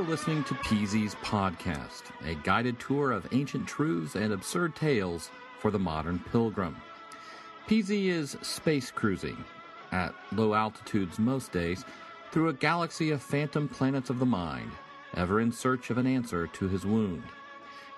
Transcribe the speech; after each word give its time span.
You're 0.00 0.08
listening 0.08 0.44
to 0.44 0.54
PZ's 0.54 1.14
Podcast, 1.16 2.04
a 2.24 2.34
guided 2.36 2.80
tour 2.80 3.12
of 3.12 3.28
ancient 3.32 3.68
truths 3.68 4.14
and 4.14 4.32
absurd 4.32 4.74
tales 4.74 5.30
for 5.58 5.70
the 5.70 5.78
modern 5.78 6.20
pilgrim. 6.32 6.74
PZ 7.68 8.06
is 8.06 8.34
space 8.40 8.90
cruising, 8.90 9.44
at 9.92 10.14
low 10.32 10.54
altitudes 10.54 11.18
most 11.18 11.52
days, 11.52 11.84
through 12.32 12.48
a 12.48 12.54
galaxy 12.54 13.10
of 13.10 13.20
phantom 13.20 13.68
planets 13.68 14.08
of 14.08 14.18
the 14.18 14.24
mind, 14.24 14.70
ever 15.16 15.38
in 15.38 15.52
search 15.52 15.90
of 15.90 15.98
an 15.98 16.06
answer 16.06 16.46
to 16.46 16.66
his 16.66 16.86
wound. 16.86 17.24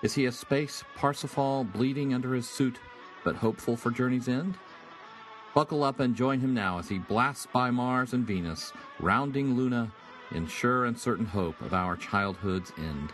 Is 0.01 0.13
he 0.13 0.25
a 0.25 0.31
space 0.33 0.83
Parsifal 0.97 1.63
bleeding 1.63 2.13
under 2.13 2.35
his 2.35 2.49
suit, 2.49 2.79
but 3.23 3.37
hopeful 3.37 3.77
for 3.77 3.91
journey's 3.91 4.27
end? 4.27 4.57
Buckle 5.55 5.85
up 5.85 6.01
and 6.01 6.17
join 6.17 6.41
him 6.41 6.53
now 6.53 6.79
as 6.79 6.89
he 6.89 6.97
blasts 6.97 7.47
by 7.53 7.71
Mars 7.71 8.11
and 8.11 8.27
Venus, 8.27 8.73
rounding 8.99 9.55
Luna 9.55 9.89
in 10.33 10.47
sure 10.47 10.85
and 10.85 10.97
certain 10.97 11.25
hope 11.25 11.59
of 11.61 11.73
our 11.73 11.95
childhood's 11.95 12.71
end. 12.77 13.13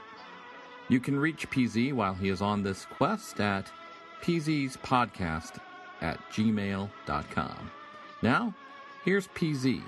You 0.88 1.00
can 1.00 1.20
reach 1.20 1.50
PZ 1.50 1.94
while 1.94 2.14
he 2.14 2.30
is 2.30 2.41
on 2.41 2.64
this 2.64 2.86
quest 2.86 3.40
at 3.40 3.72
PZ's 4.22 4.77
podcast 4.77 5.60
at 6.02 6.20
gmail.com. 6.32 7.71
Now, 8.21 8.54
here's 9.04 9.27
PZ. 9.30 9.82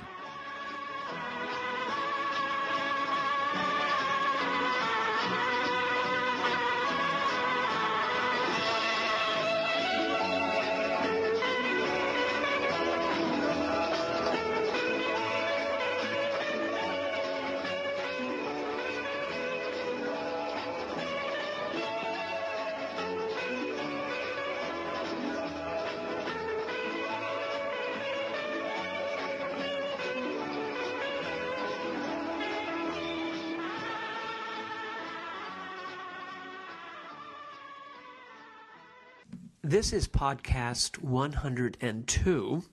This 39.72 39.94
is 39.94 40.06
podcast 40.06 41.02
102, 41.02 42.64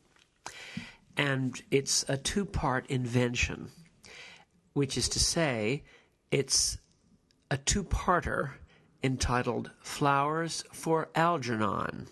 and 1.17 1.63
it's 1.71 2.05
a 2.09 2.17
two 2.17 2.45
part 2.45 2.89
invention, 2.89 3.71
which 4.73 4.99
is 4.99 5.09
to 5.11 5.21
say, 5.21 5.85
it's 6.33 6.79
a 7.53 7.57
two 7.57 7.85
parter 7.85 8.55
entitled 9.01 9.71
Flowers 9.81 10.65
for 10.73 11.09
Algernon. 11.15 12.09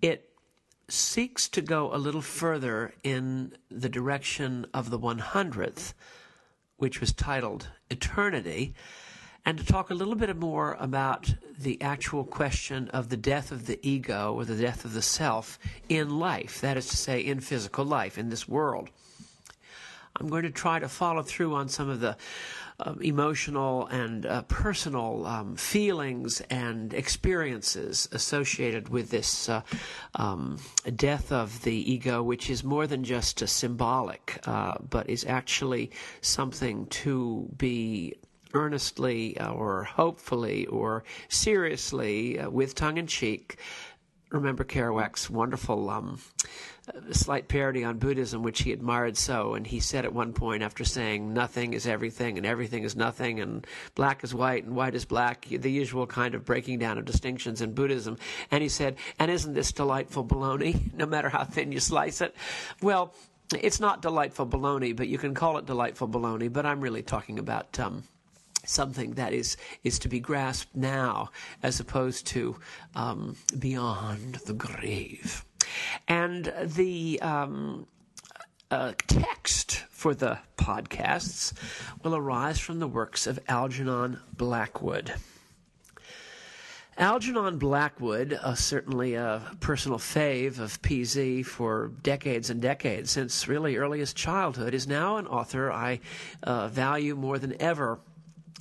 It 0.00 0.30
seeks 0.88 1.46
to 1.50 1.60
go 1.60 1.94
a 1.94 2.00
little 2.00 2.22
further 2.22 2.94
in 3.02 3.52
the 3.70 3.90
direction 3.90 4.64
of 4.72 4.88
the 4.88 4.98
100th, 4.98 5.92
which 6.78 7.02
was 7.02 7.12
titled 7.12 7.68
Eternity 7.90 8.74
and 9.44 9.58
to 9.58 9.64
talk 9.64 9.90
a 9.90 9.94
little 9.94 10.14
bit 10.14 10.34
more 10.36 10.76
about 10.78 11.34
the 11.58 11.80
actual 11.82 12.24
question 12.24 12.88
of 12.88 13.08
the 13.08 13.16
death 13.16 13.52
of 13.52 13.66
the 13.66 13.78
ego 13.86 14.34
or 14.34 14.44
the 14.44 14.56
death 14.56 14.84
of 14.84 14.92
the 14.92 15.02
self 15.02 15.58
in 15.88 16.18
life, 16.18 16.60
that 16.60 16.76
is 16.76 16.88
to 16.88 16.96
say, 16.96 17.20
in 17.20 17.40
physical 17.40 17.84
life, 17.84 18.18
in 18.18 18.28
this 18.28 18.48
world. 18.48 18.90
I'm 20.16 20.28
going 20.28 20.42
to 20.42 20.50
try 20.50 20.78
to 20.78 20.88
follow 20.88 21.22
through 21.22 21.54
on 21.54 21.68
some 21.68 21.88
of 21.88 22.00
the 22.00 22.16
uh, 22.80 22.94
emotional 23.00 23.86
and 23.88 24.26
uh, 24.26 24.42
personal 24.42 25.26
um, 25.26 25.56
feelings 25.56 26.40
and 26.50 26.92
experiences 26.94 28.08
associated 28.12 28.88
with 28.88 29.10
this 29.10 29.48
uh, 29.48 29.62
um, 30.14 30.58
death 30.96 31.30
of 31.30 31.62
the 31.62 31.92
ego, 31.92 32.22
which 32.22 32.50
is 32.50 32.64
more 32.64 32.86
than 32.86 33.04
just 33.04 33.42
a 33.42 33.46
symbolic, 33.46 34.40
uh, 34.46 34.74
but 34.88 35.08
is 35.08 35.24
actually 35.26 35.90
something 36.20 36.86
to 36.86 37.48
be 37.56 38.14
earnestly 38.54 39.40
or 39.40 39.84
hopefully 39.84 40.66
or 40.66 41.04
seriously 41.28 42.38
uh, 42.38 42.50
with 42.50 42.74
tongue 42.74 42.98
in 42.98 43.06
cheek. 43.06 43.58
Remember 44.30 44.62
Kerouac's 44.62 45.28
wonderful 45.28 45.90
um, 45.90 46.20
uh, 46.88 47.12
slight 47.12 47.48
parody 47.48 47.82
on 47.82 47.98
Buddhism, 47.98 48.44
which 48.44 48.62
he 48.62 48.72
admired 48.72 49.16
so. 49.16 49.54
And 49.54 49.66
he 49.66 49.80
said 49.80 50.04
at 50.04 50.12
one 50.12 50.32
point, 50.32 50.62
after 50.62 50.84
saying 50.84 51.34
nothing 51.34 51.72
is 51.72 51.84
everything 51.84 52.38
and 52.38 52.46
everything 52.46 52.84
is 52.84 52.94
nothing 52.94 53.40
and 53.40 53.66
black 53.96 54.22
is 54.22 54.32
white 54.32 54.64
and 54.64 54.76
white 54.76 54.94
is 54.94 55.04
black, 55.04 55.46
the 55.48 55.70
usual 55.70 56.06
kind 56.06 56.36
of 56.36 56.44
breaking 56.44 56.78
down 56.78 56.96
of 56.96 57.04
distinctions 57.04 57.60
in 57.60 57.74
Buddhism. 57.74 58.18
And 58.52 58.62
he 58.62 58.68
said, 58.68 58.96
and 59.18 59.32
isn't 59.32 59.54
this 59.54 59.72
delightful 59.72 60.24
baloney, 60.24 60.92
no 60.94 61.06
matter 61.06 61.28
how 61.28 61.42
thin 61.42 61.72
you 61.72 61.80
slice 61.80 62.20
it? 62.20 62.36
Well, 62.80 63.12
it's 63.58 63.80
not 63.80 64.00
delightful 64.00 64.46
baloney, 64.46 64.94
but 64.94 65.08
you 65.08 65.18
can 65.18 65.34
call 65.34 65.58
it 65.58 65.66
delightful 65.66 66.08
baloney. 66.08 66.52
But 66.52 66.66
I'm 66.66 66.80
really 66.80 67.02
talking 67.02 67.40
about 67.40 67.78
um, 67.80 68.04
something 68.70 69.12
that 69.12 69.32
is 69.32 69.56
is 69.84 69.98
to 70.00 70.08
be 70.08 70.20
grasped 70.20 70.74
now 70.74 71.30
as 71.62 71.80
opposed 71.80 72.26
to 72.28 72.56
um, 72.94 73.36
beyond 73.58 74.36
the 74.46 74.54
grave. 74.54 75.44
And 76.08 76.52
the 76.62 77.20
um, 77.20 77.86
uh, 78.70 78.92
text 79.06 79.84
for 79.90 80.14
the 80.14 80.38
podcasts 80.56 81.52
will 82.02 82.14
arise 82.14 82.58
from 82.58 82.78
the 82.78 82.88
works 82.88 83.26
of 83.26 83.38
Algernon 83.48 84.20
Blackwood. 84.36 85.14
Algernon 87.00 87.56
Blackwood, 87.56 88.38
uh, 88.42 88.54
certainly 88.54 89.14
a 89.14 89.40
personal 89.60 89.98
fave 89.98 90.58
of 90.58 90.82
PZ 90.82 91.46
for 91.46 91.92
decades 92.02 92.50
and 92.50 92.60
decades, 92.60 93.10
since 93.10 93.48
really 93.48 93.76
earliest 93.76 94.16
childhood, 94.16 94.74
is 94.74 94.86
now 94.86 95.16
an 95.16 95.26
author 95.26 95.72
I 95.72 96.00
uh, 96.42 96.68
value 96.68 97.16
more 97.16 97.38
than 97.38 97.60
ever 97.60 98.00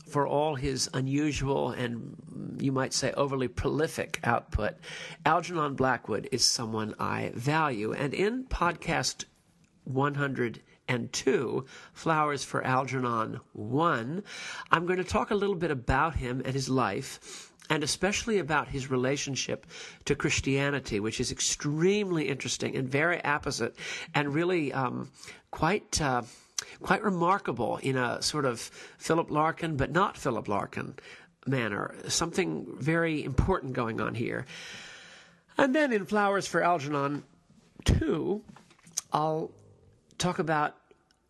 for 0.10 0.28
all 0.28 0.56
his 0.56 0.90
unusual 0.94 1.70
and 1.70 2.58
you 2.60 2.72
might 2.72 2.94
say 2.94 3.12
overly 3.14 3.48
prolific 3.48 4.20
output, 4.24 4.76
Algernon 5.26 5.76
Blackwood 5.76 6.28
is 6.32 6.44
someone 6.44 6.96
I 7.00 7.32
value. 7.36 7.94
And 7.94 8.14
in 8.14 8.46
podcast 8.46 9.26
102, 9.86 11.66
Flowers 11.94 12.44
for 12.44 12.64
Algernon 12.64 13.40
1, 13.54 14.24
I'm 14.72 14.86
going 14.86 14.98
to 14.98 15.04
talk 15.04 15.32
a 15.32 15.36
little 15.36 15.56
bit 15.56 15.72
about 15.72 16.16
him 16.16 16.42
and 16.44 16.54
his 16.54 16.70
life 16.70 17.50
and 17.70 17.84
especially 17.84 18.40
about 18.40 18.68
his 18.70 18.90
relationship 18.90 19.68
to 20.06 20.16
Christianity, 20.16 21.00
which 21.00 21.20
is 21.20 21.32
extremely 21.32 22.28
interesting 22.28 22.76
and 22.76 22.90
very 22.90 23.22
apposite 23.24 23.76
and 24.16 24.34
really 24.34 24.74
um, 24.74 25.12
quite. 25.52 26.02
Uh, 26.02 26.24
quite 26.82 27.04
remarkable 27.04 27.78
in 27.78 27.98
a 27.98 28.22
sort 28.22 28.46
of 28.46 28.60
Philip 28.98 29.30
Larkin, 29.32 29.78
but 29.78 29.92
not 29.92 30.18
Philip 30.18 30.48
Larkin 30.48 30.96
manner. 31.46 31.96
Something 32.08 32.68
very 32.78 33.24
important 33.24 33.74
going 33.74 34.02
on 34.02 34.16
here. 34.16 34.46
And 35.58 35.76
then 35.76 35.92
in 35.92 36.06
Flowers 36.06 36.48
for 36.48 36.62
Algernon 36.62 37.24
2, 37.86 38.42
I'll 39.12 39.52
talk 40.18 40.40
about 40.40 40.76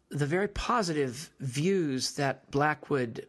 the 0.10 0.26
very 0.26 0.48
positive 0.48 1.30
views 1.40 2.14
that 2.14 2.50
Blackwood 2.52 3.28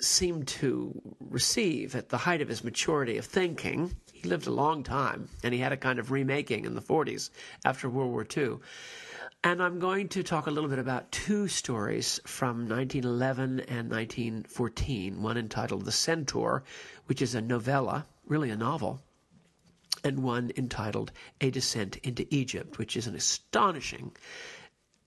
seemed 0.00 0.48
to 0.48 1.00
receive 1.20 1.94
at 1.94 2.08
the 2.08 2.18
height 2.18 2.40
of 2.40 2.48
his 2.48 2.64
maturity 2.64 3.16
of 3.18 3.24
thinking. 3.24 3.94
He 4.12 4.28
lived 4.28 4.46
a 4.46 4.52
long 4.52 4.82
time, 4.82 5.28
and 5.44 5.54
he 5.54 5.60
had 5.60 5.72
a 5.72 5.76
kind 5.76 5.98
of 5.98 6.10
remaking 6.10 6.64
in 6.64 6.74
the 6.74 6.82
40s 6.82 7.30
after 7.64 7.88
World 7.88 8.10
War 8.10 8.26
II. 8.36 8.58
And 9.44 9.60
I'm 9.60 9.80
going 9.80 10.08
to 10.10 10.22
talk 10.22 10.46
a 10.46 10.52
little 10.52 10.70
bit 10.70 10.78
about 10.78 11.10
two 11.10 11.48
stories 11.48 12.20
from 12.24 12.68
1911 12.68 13.60
and 13.60 13.90
1914. 13.90 15.20
One 15.20 15.36
entitled 15.36 15.84
The 15.84 15.90
Centaur, 15.90 16.62
which 17.06 17.20
is 17.20 17.34
a 17.34 17.40
novella, 17.40 18.06
really 18.24 18.50
a 18.50 18.56
novel, 18.56 19.02
and 20.04 20.22
one 20.22 20.52
entitled 20.56 21.10
A 21.40 21.50
Descent 21.50 21.96
into 21.98 22.24
Egypt, 22.30 22.78
which 22.78 22.96
is 22.96 23.08
an 23.08 23.16
astonishing 23.16 24.12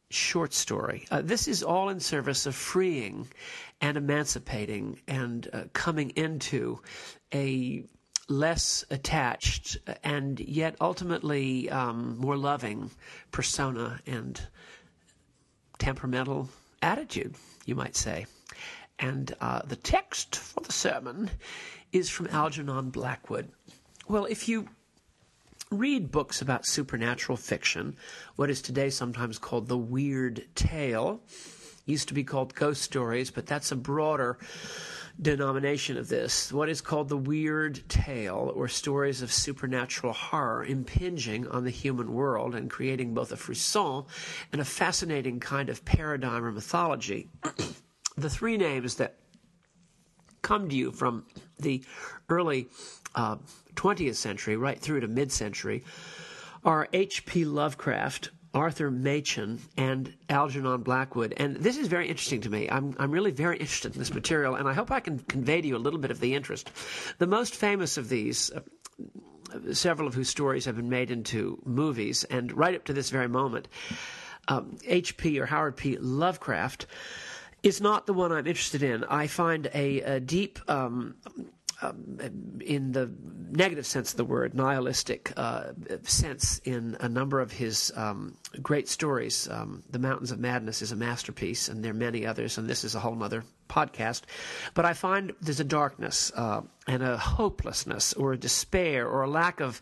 short 0.10 0.54
story. 0.54 1.08
Uh, 1.10 1.22
this 1.22 1.48
is 1.48 1.64
all 1.64 1.88
in 1.88 2.02
service 2.02 2.46
of 2.46 2.56
freeing 2.56 3.28
and 3.80 3.96
emancipating 3.96 5.00
and 5.08 5.48
uh, 5.54 5.64
coming 5.72 6.10
into 6.12 6.82
a 7.34 7.86
less 8.28 8.84
attached 8.90 9.78
and 10.04 10.40
yet 10.40 10.76
ultimately 10.82 11.70
um, 11.70 12.18
more 12.18 12.38
loving 12.38 12.90
persona 13.32 14.00
and 14.08 14.42
temperamental 15.78 16.50
attitude, 16.82 17.36
you 17.66 17.76
might 17.76 17.96
say. 17.96 18.26
And 18.98 19.36
uh, 19.42 19.62
the 19.68 19.76
text 19.76 20.38
for 20.38 20.62
the 20.62 20.72
sermon 20.72 21.30
is 21.92 22.10
from 22.10 22.28
Algernon 22.28 22.90
Blackwood. 22.90 23.50
Well, 24.08 24.26
if 24.26 24.48
you 24.48 24.70
read 25.72 26.12
books 26.12 26.42
about 26.42 26.66
supernatural 26.66 27.38
fiction, 27.38 27.96
what 28.36 28.50
is 28.50 28.62
today 28.62 28.90
sometimes 28.90 29.38
called 29.38 29.68
the 29.68 29.78
weird 29.78 30.46
tale, 30.56 31.22
used 31.86 32.08
to 32.08 32.14
be 32.14 32.24
called 32.24 32.56
ghost 32.56 32.82
stories, 32.82 33.32
but 33.32 33.46
that's 33.46 33.72
a 33.72 33.76
broader 33.76 34.38
denomination 35.22 35.98
of 35.98 36.10
this. 36.10 36.52
What 36.52 36.70
is 36.70 36.82
called 36.82 37.10
the 37.10 37.18
weird 37.18 37.88
tale, 37.88 38.52
or 38.56 38.68
stories 38.68 39.22
of 39.22 39.32
supernatural 39.32 40.14
horror 40.14 40.66
impinging 40.66 41.48
on 41.48 41.64
the 41.64 41.70
human 41.70 42.14
world 42.14 42.56
and 42.56 42.70
creating 42.70 43.14
both 43.14 43.32
a 43.32 43.38
frisson 43.38 44.06
and 44.52 44.62
a 44.62 44.66
fascinating 44.66 45.40
kind 45.40 45.70
of 45.70 45.86
paradigm 45.86 46.44
or 46.44 46.52
mythology. 46.52 47.30
the 48.18 48.30
three 48.30 48.58
names 48.58 48.96
that 48.96 49.16
come 50.42 50.70
to 50.70 50.76
you 50.76 50.92
from 50.92 51.26
the 51.60 51.84
early 52.30 52.68
uh, 53.16 53.38
20th 53.76 54.16
century 54.16 54.58
right 54.58 54.80
through 54.80 55.00
to 55.00 55.08
mid 55.08 55.32
century 55.32 55.84
are 56.64 56.88
H.P. 56.94 57.46
Lovecraft, 57.46 58.32
Arthur 58.56 58.90
Machen 58.90 59.60
and 59.76 60.12
Algernon 60.30 60.82
Blackwood. 60.82 61.34
And 61.36 61.58
this 61.58 61.78
is 61.78 61.90
very 61.90 62.08
interesting 62.08 62.42
to 62.42 62.50
me. 62.50 62.70
I'm, 62.70 62.96
I'm 62.98 63.12
really 63.12 63.32
very 63.32 63.58
interested 63.58 63.94
in 63.94 64.00
this 64.00 64.14
material, 64.14 64.56
and 64.56 64.68
I 64.68 64.74
hope 64.74 64.92
I 64.92 65.02
can 65.02 65.20
convey 65.20 65.62
to 65.62 65.68
you 65.68 65.76
a 65.76 65.78
little 65.78 66.00
bit 66.00 66.10
of 66.10 66.22
the 66.22 66.34
interest. 66.34 66.72
The 67.18 67.28
most 67.28 67.54
famous 67.54 67.98
of 67.98 68.08
these, 68.08 68.52
uh, 68.52 68.62
several 69.74 70.08
of 70.08 70.14
whose 70.14 70.30
stories 70.30 70.64
have 70.66 70.78
been 70.78 70.90
made 70.90 71.12
into 71.12 71.62
movies, 71.66 72.24
and 72.24 72.52
right 72.54 72.74
up 72.74 72.86
to 72.86 72.94
this 72.94 73.10
very 73.10 73.28
moment, 73.28 73.68
um, 74.48 74.78
H.P. 74.86 75.38
or 75.40 75.46
Howard 75.46 75.76
P. 75.76 75.98
Lovecraft 75.98 76.88
is 77.62 77.82
not 77.82 78.06
the 78.06 78.14
one 78.14 78.32
I'm 78.32 78.48
interested 78.48 78.84
in. 78.84 79.04
I 79.04 79.28
find 79.28 79.70
a, 79.74 80.00
a 80.02 80.20
deep 80.20 80.60
um, 80.70 81.16
um, 81.82 82.20
in 82.62 82.92
the 82.92 83.12
negative 83.52 83.86
sense 83.86 84.12
of 84.12 84.18
the 84.18 84.26
word, 84.26 84.54
nihilistic 84.54 85.32
uh, 85.38 85.72
sense 86.04 86.60
in 86.60 86.98
a 87.00 87.10
number 87.10 87.40
of 87.40 87.52
his 87.52 87.92
um, 87.96 88.36
great 88.62 88.88
stories. 88.90 89.48
Um, 89.50 89.84
the 89.90 90.00
Mountains 90.00 90.32
of 90.32 90.40
Madness 90.40 90.82
is 90.82 90.92
a 90.92 90.96
masterpiece, 90.96 91.70
and 91.70 91.84
there 91.84 91.92
are 91.92 91.96
many 91.96 92.26
others, 92.26 92.58
and 92.58 92.70
this 92.70 92.84
is 92.84 92.96
a 92.96 93.00
whole 93.00 93.22
other 93.24 93.44
podcast. 93.70 94.24
But 94.74 94.86
I 94.86 94.94
find 94.94 95.34
there's 95.42 95.60
a 95.60 95.66
darkness 95.66 96.32
uh, 96.36 96.62
and 96.88 97.04
a 97.04 97.18
hopelessness, 97.18 98.14
or 98.14 98.34
a 98.34 98.38
despair, 98.38 99.08
or 99.08 99.24
a 99.24 99.30
lack 99.30 99.60
of 99.60 99.82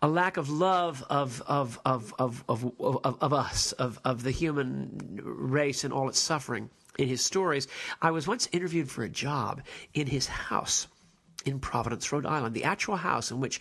a 0.00 0.08
lack 0.08 0.36
of 0.36 0.48
love 0.48 1.04
of 1.10 1.42
of 1.46 1.80
of 1.84 2.14
of 2.18 2.44
of, 2.48 2.72
of, 2.80 3.16
of 3.20 3.32
us, 3.32 3.72
of 3.72 4.00
of 4.04 4.22
the 4.22 4.30
human 4.30 5.20
race 5.22 5.84
and 5.84 5.92
all 5.92 6.08
its 6.08 6.18
suffering 6.18 6.70
in 6.98 7.08
his 7.08 7.24
stories. 7.24 7.68
I 8.00 8.10
was 8.10 8.26
once 8.26 8.48
interviewed 8.52 8.90
for 8.90 9.02
a 9.02 9.08
job 9.08 9.62
in 9.94 10.06
his 10.06 10.26
house 10.26 10.88
in 11.44 11.58
Providence, 11.60 12.10
Rhode 12.12 12.26
Island, 12.26 12.54
the 12.54 12.64
actual 12.64 12.96
house 12.96 13.30
in 13.30 13.40
which 13.40 13.60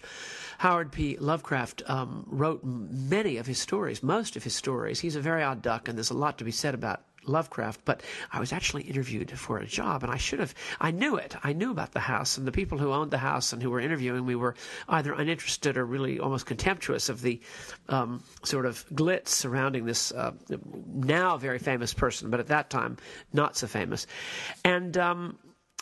Howard 0.59 0.91
P. 0.91 1.17
Lovecraft 1.17 1.83
um, 1.87 2.25
wrote 2.27 2.61
many 2.63 3.37
of 3.37 3.47
his 3.47 3.59
stories, 3.59 4.03
most 4.03 4.35
of 4.35 4.43
his 4.43 4.55
stories. 4.55 4.99
He's 4.99 5.15
a 5.15 5.21
very 5.21 5.43
odd 5.43 5.61
duck, 5.61 5.87
and 5.87 5.97
there's 5.97 6.11
a 6.11 6.17
lot 6.17 6.37
to 6.37 6.43
be 6.43 6.51
said 6.51 6.73
about 6.73 7.01
Lovecraft, 7.25 7.81
but 7.85 8.01
I 8.31 8.39
was 8.39 8.51
actually 8.51 8.83
interviewed 8.83 9.31
for 9.37 9.59
a 9.59 9.65
job, 9.65 10.03
and 10.03 10.11
I 10.11 10.17
should 10.17 10.39
have. 10.39 10.55
I 10.79 10.91
knew 10.91 11.17
it. 11.17 11.35
I 11.43 11.53
knew 11.53 11.71
about 11.71 11.91
the 11.91 11.99
house, 11.99 12.37
and 12.37 12.47
the 12.47 12.51
people 12.51 12.77
who 12.77 12.91
owned 12.91 13.11
the 13.11 13.17
house 13.17 13.53
and 13.53 13.61
who 13.61 13.69
were 13.69 13.79
interviewing 13.79 14.25
me 14.25 14.35
were 14.35 14.55
either 14.89 15.13
uninterested 15.13 15.77
or 15.77 15.85
really 15.85 16.19
almost 16.19 16.45
contemptuous 16.45 17.09
of 17.09 17.21
the 17.21 17.39
um, 17.89 18.23
sort 18.43 18.65
of 18.65 18.85
glitz 18.89 19.29
surrounding 19.29 19.85
this 19.85 20.11
uh, 20.11 20.31
now 20.87 21.37
very 21.37 21.59
famous 21.59 21.93
person, 21.93 22.29
but 22.29 22.39
at 22.39 22.47
that 22.47 22.69
time 22.69 22.97
not 23.33 23.55
so 23.55 23.67
famous. 23.67 24.07
And 24.65 24.97
um, 24.97 25.37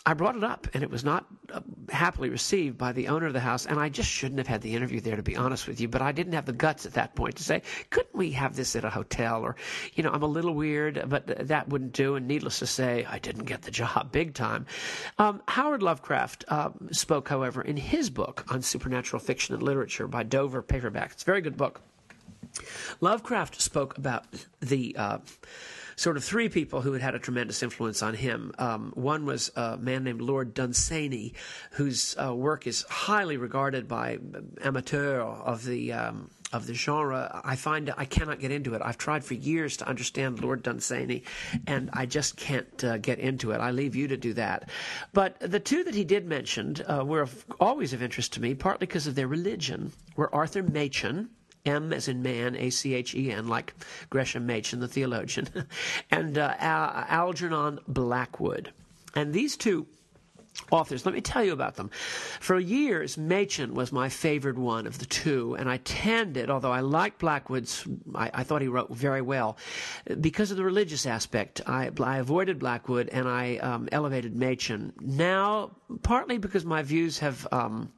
I 0.06 0.14
brought 0.14 0.36
it 0.36 0.44
up, 0.44 0.68
and 0.74 0.82
it 0.82 0.90
was 0.90 1.04
not 1.04 1.26
uh, 1.52 1.60
happily 1.90 2.30
received 2.30 2.78
by 2.78 2.94
the 2.94 3.10
owner 3.10 3.28
of 3.28 3.34
the 3.34 3.40
house. 3.40 3.66
And 3.66 3.80
I 3.80 3.90
just 3.90 4.10
shouldn't 4.10 4.38
have 4.38 4.48
had 4.48 4.62
the 4.62 4.76
interview 4.76 5.02
there, 5.02 5.16
to 5.16 5.24
be 5.24 5.36
honest 5.36 5.68
with 5.68 5.82
you. 5.82 5.88
But 5.88 6.02
I 6.02 6.12
didn't 6.12 6.34
have 6.34 6.46
the 6.46 6.54
guts 6.54 6.86
at 6.86 6.94
that 6.94 7.16
point 7.16 7.36
to 7.36 7.44
say, 7.44 7.64
couldn't 7.90 8.16
we 8.16 8.32
have 8.32 8.56
this 8.56 8.76
at 8.76 8.86
a 8.86 8.90
hotel? 8.90 9.44
Or, 9.44 9.56
you 9.96 10.04
know, 10.04 10.12
I'm 10.12 10.24
a 10.24 10.28
little 10.28 10.54
weird, 10.54 11.04
but 11.08 11.48
that 11.48 11.68
wouldn't 11.68 11.94
do. 11.94 12.16
And 12.16 12.28
needless 12.28 12.60
to 12.60 12.68
say, 12.68 13.06
I 13.06 13.20
didn't 13.20 13.46
get 13.46 13.64
the 13.64 13.72
job 13.80 14.12
big 14.12 14.34
time. 14.34 14.66
Um, 15.18 15.42
Howard 15.48 15.84
Lovecraft 15.84 16.46
uh, 16.48 16.70
spoke, 16.92 17.28
however, 17.28 17.62
in 17.62 17.78
his 17.78 18.10
book 18.10 18.46
on 18.50 18.62
supernatural 18.62 19.20
fiction 19.20 19.54
and 19.54 19.64
literature 19.64 20.08
by 20.08 20.24
Dover 20.24 20.62
Paperback. 20.62 21.12
It's 21.12 21.24
a 21.24 21.26
very 21.26 21.42
good 21.42 21.58
book. 21.58 21.82
Lovecraft 23.02 23.62
spoke 23.62 23.98
about 23.98 24.26
the. 24.62 24.96
Uh, 24.98 25.18
sort 26.00 26.16
of 26.16 26.24
three 26.24 26.48
people 26.48 26.80
who 26.80 26.94
had 26.94 27.02
had 27.02 27.14
a 27.14 27.20
tremendous 27.20 27.62
influence 27.62 28.02
on 28.02 28.14
him. 28.14 28.54
Um, 28.58 28.94
one 28.96 29.26
was 29.26 29.52
a 29.58 29.78
man 29.78 30.06
named 30.06 30.22
Lord 30.22 30.54
Dunsany, 30.54 31.34
whose 31.72 32.16
uh, 32.18 32.34
work 32.34 32.68
is 32.68 32.86
highly 32.90 33.36
regarded 33.36 33.90
by 33.90 34.18
amateurs 34.64 35.38
of 35.44 35.66
the 35.66 35.92
um, 35.92 36.32
of 36.54 36.68
the 36.68 36.74
genre. 36.74 37.42
I 37.44 37.58
find 37.58 37.94
I 37.98 38.06
cannot 38.06 38.40
get 38.40 38.50
into 38.50 38.76
it. 38.76 38.82
I've 38.84 38.98
tried 38.98 39.26
for 39.26 39.34
years 39.34 39.76
to 39.78 39.88
understand 39.88 40.42
Lord 40.42 40.64
Dunsany, 40.64 41.24
and 41.68 41.90
I 41.92 42.06
just 42.06 42.38
can't 42.38 42.84
uh, 42.84 42.98
get 42.98 43.20
into 43.20 43.52
it. 43.52 43.58
I 43.58 43.72
leave 43.72 43.94
you 43.94 44.08
to 44.08 44.18
do 44.18 44.34
that. 44.34 44.70
But 45.12 45.38
the 45.42 45.60
two 45.60 45.84
that 45.84 45.96
he 45.96 46.06
did 46.06 46.26
mention 46.26 46.78
uh, 46.88 47.04
were 47.04 47.28
always 47.60 47.92
of 47.92 48.02
interest 48.02 48.34
to 48.34 48.42
me, 48.42 48.56
partly 48.56 48.88
because 48.88 49.06
of 49.06 49.16
their 49.16 49.28
religion. 49.28 49.92
Were 50.16 50.34
Arthur 50.34 50.64
Machen 50.64 51.30
M 51.66 51.94
as 51.94 52.08
in 52.08 52.22
man, 52.22 52.56
A 52.56 52.70
C 52.70 52.94
H 52.94 53.16
E 53.16 53.32
N, 53.32 53.48
like 53.48 53.74
Gresham 54.10 54.46
Machen, 54.46 54.80
the 54.80 54.88
theologian, 54.88 55.48
and 56.12 56.38
uh, 56.38 56.56
Algernon 56.60 57.80
Blackwood. 57.88 58.72
And 59.16 59.34
these 59.34 59.58
two 59.58 59.88
authors. 60.72 61.06
Let 61.06 61.16
me 61.16 61.22
tell 61.22 61.44
you 61.44 61.54
about 61.54 61.76
them. 61.76 61.90
For 62.40 62.60
years, 62.60 63.18
Machen 63.18 63.74
was 63.74 63.92
my 63.92 64.10
favored 64.10 64.58
one 64.58 64.88
of 64.88 65.00
the 65.00 65.06
two, 65.06 65.56
and 65.56 65.70
I 65.70 65.78
tended, 65.78 66.50
although 66.50 66.72
I 66.72 66.82
liked 66.82 67.20
Blackwood's, 67.20 67.88
I, 68.14 68.32
I 68.34 68.44
thought 68.44 68.62
he 68.62 68.68
wrote 68.68 68.94
very 68.94 69.22
well, 69.22 69.58
because 70.20 70.52
of 70.52 70.58
the 70.58 70.64
religious 70.64 71.06
aspect. 71.06 71.62
I, 71.66 71.92
I 72.02 72.18
avoided 72.18 72.60
Blackwood 72.60 73.10
and 73.10 73.28
I 73.28 73.58
um, 73.58 73.90
elevated 73.92 74.36
Machen. 74.36 74.94
Now, 75.00 75.72
partly 76.04 76.38
because 76.38 76.66
my 76.66 76.84
views 76.84 77.20
have 77.20 77.48
um, 77.52 77.92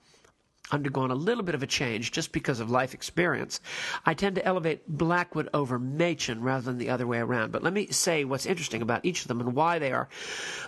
undergone 0.71 1.11
a 1.11 1.15
little 1.15 1.43
bit 1.43 1.55
of 1.55 1.63
a 1.63 1.67
change 1.67 2.11
just 2.11 2.31
because 2.31 2.59
of 2.59 2.69
life 2.69 2.93
experience, 2.93 3.59
I 4.05 4.13
tend 4.13 4.35
to 4.35 4.45
elevate 4.45 4.87
Blackwood 4.87 5.49
over 5.53 5.77
Machen 5.77 6.41
rather 6.41 6.63
than 6.63 6.77
the 6.77 6.89
other 6.89 7.07
way 7.07 7.19
around. 7.19 7.51
But 7.51 7.63
let 7.63 7.73
me 7.73 7.87
say 7.87 8.23
what's 8.23 8.45
interesting 8.45 8.81
about 8.81 9.05
each 9.05 9.21
of 9.21 9.27
them 9.27 9.39
and 9.41 9.53
why 9.53 9.79
they 9.79 9.91
are 9.91 10.09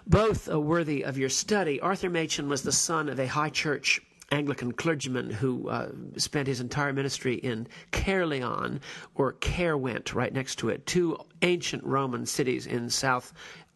both 0.06 0.50
uh, 0.50 0.60
worthy 0.60 1.04
of 1.04 1.18
your 1.18 1.30
study. 1.30 1.80
Arthur 1.80 2.10
Machen 2.10 2.50
was 2.50 2.64
the 2.64 2.72
son 2.72 3.10
of 3.10 3.20
a 3.20 3.28
high 3.28 3.50
church 3.50 4.02
Anglican 4.32 4.72
clergyman 4.72 5.30
who 5.30 5.70
uh, 5.70 5.90
spent 6.18 6.48
his 6.48 6.60
entire 6.60 6.92
ministry 6.92 7.36
in 7.36 7.68
Caerleon 7.92 8.80
or 9.14 9.34
Caerwent, 9.34 10.16
right 10.16 10.34
next 10.34 10.56
to 10.56 10.70
it, 10.70 10.86
two 10.88 11.18
ancient 11.44 11.84
Roman 11.84 12.26
cities 12.26 12.66
in 12.66 12.90
south 12.90 13.34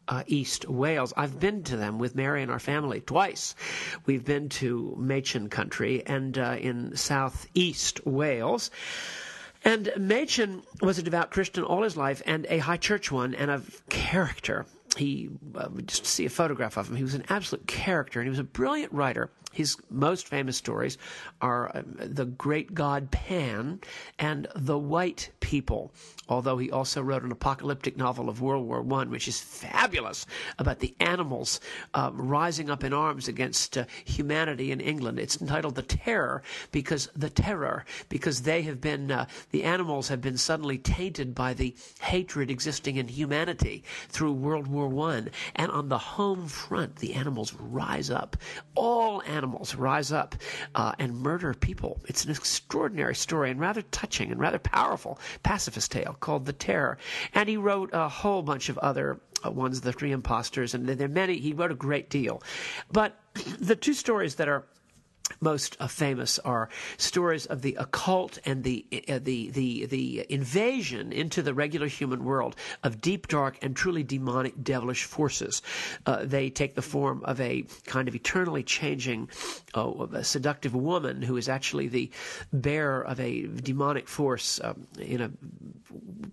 uh, 0.07 0.23
East 0.27 0.67
Wales. 0.69 1.13
I've 1.15 1.39
been 1.39 1.63
to 1.63 1.77
them 1.77 1.99
with 1.99 2.15
Mary 2.15 2.41
and 2.41 2.51
our 2.51 2.59
family 2.59 3.01
twice. 3.01 3.55
We've 4.05 4.23
been 4.23 4.49
to 4.49 4.95
Machen 4.97 5.49
country 5.49 6.03
and 6.05 6.37
uh, 6.37 6.57
in 6.59 6.95
southeast 6.95 8.05
Wales. 8.05 8.71
And 9.63 9.91
Machen 9.97 10.63
was 10.81 10.97
a 10.97 11.03
devout 11.03 11.31
Christian 11.31 11.63
all 11.63 11.83
his 11.83 11.97
life 11.97 12.21
and 12.25 12.45
a 12.49 12.59
high 12.59 12.77
church 12.77 13.11
one 13.11 13.35
and 13.35 13.51
of 13.51 13.81
character. 13.89 14.65
He, 14.95 15.29
uh, 15.55 15.67
just 15.85 16.05
see 16.05 16.25
a 16.25 16.29
photograph 16.29 16.77
of 16.77 16.89
him, 16.89 16.95
he 16.95 17.03
was 17.03 17.13
an 17.13 17.25
absolute 17.29 17.67
character 17.67 18.19
and 18.19 18.27
he 18.27 18.29
was 18.29 18.39
a 18.39 18.43
brilliant 18.43 18.93
writer. 18.93 19.29
His 19.57 19.75
most 19.89 20.27
famous 20.27 20.55
stories 20.55 20.99
are 21.41 21.75
uh, 21.75 21.81
The 21.97 22.25
Great 22.25 22.75
God 22.75 23.09
Pan 23.09 23.79
and 24.19 24.47
The 24.55 24.77
White 24.77 25.31
People 25.39 25.91
although 26.29 26.57
he 26.57 26.71
also 26.71 27.01
wrote 27.01 27.23
an 27.23 27.31
apocalyptic 27.31 27.97
novel 27.97 28.29
of 28.29 28.41
World 28.41 28.67
War 28.67 28.85
I, 28.99 29.05
which 29.05 29.27
is 29.27 29.39
fabulous 29.39 30.25
about 30.59 30.79
the 30.79 30.93
animals 30.99 31.59
uh, 31.93 32.11
rising 32.13 32.69
up 32.69 32.83
in 32.83 32.93
arms 32.93 33.27
against 33.27 33.77
uh, 33.77 33.85
humanity 34.05 34.71
in 34.71 34.81
England. 34.81 35.19
It's 35.19 35.39
entitled 35.39 35.75
The 35.75 35.83
Terror 35.83 36.43
because 36.71 37.09
the 37.15 37.29
terror, 37.29 37.85
because 38.09 38.41
they 38.41 38.61
have 38.63 38.81
been, 38.81 39.11
uh, 39.11 39.25
the 39.51 39.63
animals 39.63 40.07
have 40.09 40.21
been 40.21 40.37
suddenly 40.37 40.77
tainted 40.77 41.33
by 41.33 41.53
the 41.53 41.75
hatred 42.01 42.51
existing 42.51 42.97
in 42.97 43.07
humanity 43.07 43.83
through 44.09 44.33
World 44.33 44.67
War 44.67 44.87
I. 45.09 45.27
And 45.55 45.71
on 45.71 45.89
the 45.89 45.97
home 45.97 46.47
front, 46.47 46.97
the 46.97 47.13
animals 47.13 47.53
rise 47.53 48.09
up. 48.09 48.37
All 48.75 49.21
animals 49.23 49.46
rise 49.75 50.11
up 50.11 50.35
uh, 50.75 50.93
and 50.99 51.15
murder 51.17 51.53
people. 51.53 51.99
It's 52.05 52.25
an 52.25 52.31
extraordinary 52.31 53.15
story 53.15 53.51
and 53.51 53.59
rather 53.59 53.81
touching 53.83 54.31
and 54.31 54.39
rather 54.39 54.59
powerful 54.59 55.19
pacifist 55.43 55.91
tale 55.91 56.15
called 56.19 56.45
The 56.45 56.53
Terror. 56.53 56.97
And 57.33 57.49
he 57.49 57.57
wrote 57.57 57.89
a 57.93 58.09
whole 58.09 58.41
bunch 58.41 58.69
of 58.69 58.77
other 58.79 59.19
uh, 59.45 59.51
ones, 59.51 59.81
The 59.81 59.93
Three 59.93 60.11
Impostors, 60.11 60.73
and 60.73 60.87
there 60.87 61.05
are 61.05 61.09
many. 61.09 61.37
He 61.37 61.53
wrote 61.53 61.71
a 61.71 61.75
great 61.75 62.09
deal. 62.09 62.41
But 62.91 63.19
the 63.59 63.75
two 63.75 63.93
stories 63.93 64.35
that 64.35 64.47
are 64.47 64.65
most 65.39 65.77
uh, 65.79 65.87
famous 65.87 66.39
are 66.39 66.69
stories 66.97 67.45
of 67.45 67.61
the 67.61 67.75
occult 67.75 68.39
and 68.45 68.63
the 68.63 68.85
uh, 69.07 69.19
the 69.21 69.49
the 69.51 69.85
the 69.85 70.25
invasion 70.29 71.11
into 71.11 71.41
the 71.41 71.53
regular 71.53 71.87
human 71.87 72.23
world 72.23 72.55
of 72.83 73.01
deep, 73.01 73.27
dark, 73.27 73.57
and 73.61 73.75
truly 73.75 74.03
demonic, 74.03 74.63
devilish 74.63 75.03
forces. 75.03 75.61
Uh, 76.05 76.23
they 76.23 76.49
take 76.49 76.75
the 76.75 76.81
form 76.81 77.21
of 77.25 77.39
a 77.41 77.63
kind 77.85 78.07
of 78.07 78.15
eternally 78.15 78.63
changing, 78.63 79.29
a 79.75 80.23
seductive 80.23 80.73
woman 80.73 81.21
who 81.21 81.37
is 81.37 81.49
actually 81.49 81.87
the 81.87 82.09
bearer 82.53 83.03
of 83.05 83.19
a 83.19 83.47
demonic 83.47 84.07
force 84.07 84.59
um, 84.63 84.87
in 84.99 85.21
a 85.21 85.31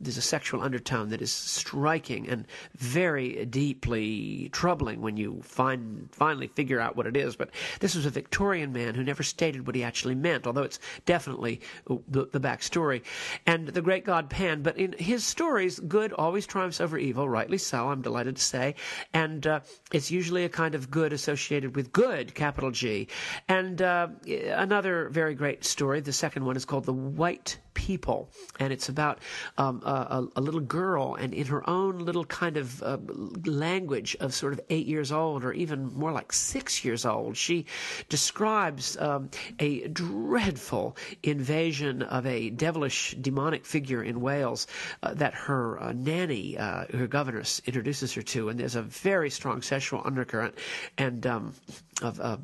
there's 0.00 0.18
a 0.18 0.22
sexual 0.22 0.60
undertone 0.60 1.08
that 1.08 1.22
is 1.22 1.32
striking 1.32 2.28
and 2.28 2.46
very 2.76 3.44
deeply 3.46 4.50
troubling 4.52 5.00
when 5.00 5.16
you 5.16 5.40
find 5.42 6.08
finally 6.12 6.46
figure 6.46 6.78
out 6.78 6.94
what 6.96 7.06
it 7.06 7.16
is. 7.16 7.36
But 7.36 7.50
this 7.80 7.94
was 7.94 8.04
a 8.04 8.10
Victorian 8.10 8.72
man 8.72 8.84
who 8.93 9.03
never 9.05 9.23
stated 9.23 9.67
what 9.67 9.76
he 9.76 9.83
actually 9.83 10.14
meant, 10.14 10.47
although 10.47 10.62
it's 10.62 10.81
definitely 11.07 11.61
the, 11.87 12.26
the 12.31 12.41
backstory. 12.41 13.03
And 13.47 13.69
the 13.69 13.81
great 13.81 14.05
god 14.05 14.29
Pan. 14.29 14.62
But 14.62 14.76
in 14.76 14.95
his 14.99 15.25
stories, 15.25 15.79
good 15.79 16.12
always 16.12 16.47
triumphs 16.47 16.81
over 16.81 16.99
evil, 16.99 17.29
rightly 17.29 17.59
so, 17.59 17.88
I'm 17.88 18.03
delighted 18.03 18.37
to 18.37 18.43
say. 18.43 18.75
And 19.12 19.47
uh, 19.47 19.61
it's 19.93 20.11
usually 20.11 20.45
a 20.45 20.49
kind 20.49 20.75
of 20.75 20.91
good 20.91 21.12
associated 21.12 21.76
with 21.76 21.93
good, 21.93 22.35
capital 22.35 22.71
G. 22.71 23.09
And 23.49 23.81
uh, 23.81 24.09
another 24.26 25.09
very 25.09 25.35
great 25.35 25.64
story, 25.64 26.00
the 26.00 26.12
second 26.12 26.45
one 26.45 26.57
is 26.57 26.64
called 26.64 26.85
The 26.85 26.93
White 26.93 27.59
people, 27.75 28.31
and 28.59 28.73
it's 28.73 28.88
about 28.88 29.19
um, 29.59 29.83
a, 29.85 30.25
a, 30.37 30.41
little 30.41 30.61
girl, 30.61 31.17
and 31.17 31.35
in 31.35 31.47
her 31.47 31.69
own 31.69 31.99
little 31.99 32.25
kind 32.25 32.57
of 32.57 32.83
uh, 32.83 32.99
language 33.45 34.17
of 34.21 34.33
sort 34.33 34.53
of 34.53 34.61
eight 34.71 34.87
years 34.87 35.12
old, 35.12 35.45
or 35.45 35.53
even 35.53 35.93
more 35.93 36.12
like 36.12 36.33
six 36.33 36.85
years 36.85 37.05
old, 37.05 37.37
she 37.37 37.67
describes 38.09 38.74
um, 38.99 39.31
a 39.59 39.88
dreadful 39.88 40.97
invasion 41.23 42.02
of 42.02 42.26
a 42.26 42.50
devilish 42.50 43.16
demonic 43.21 43.64
figure 43.66 44.02
in 44.02 44.21
Wales 44.21 44.66
uh, 45.02 45.14
that 45.14 45.35
her 45.35 45.83
uh, 45.83 45.93
nanny, 45.93 46.57
uh, 46.59 46.85
her 46.93 47.07
governess, 47.07 47.61
introduces 47.66 48.12
her 48.14 48.23
to, 48.23 48.49
and 48.49 48.59
there's 48.59 48.76
a 48.76 48.83
very 48.83 49.31
strong 49.31 49.62
sexual 49.62 50.02
undercurrent, 50.04 50.54
and 50.99 51.26
um, 51.26 51.54
of 52.02 52.21
uh, 52.21 52.37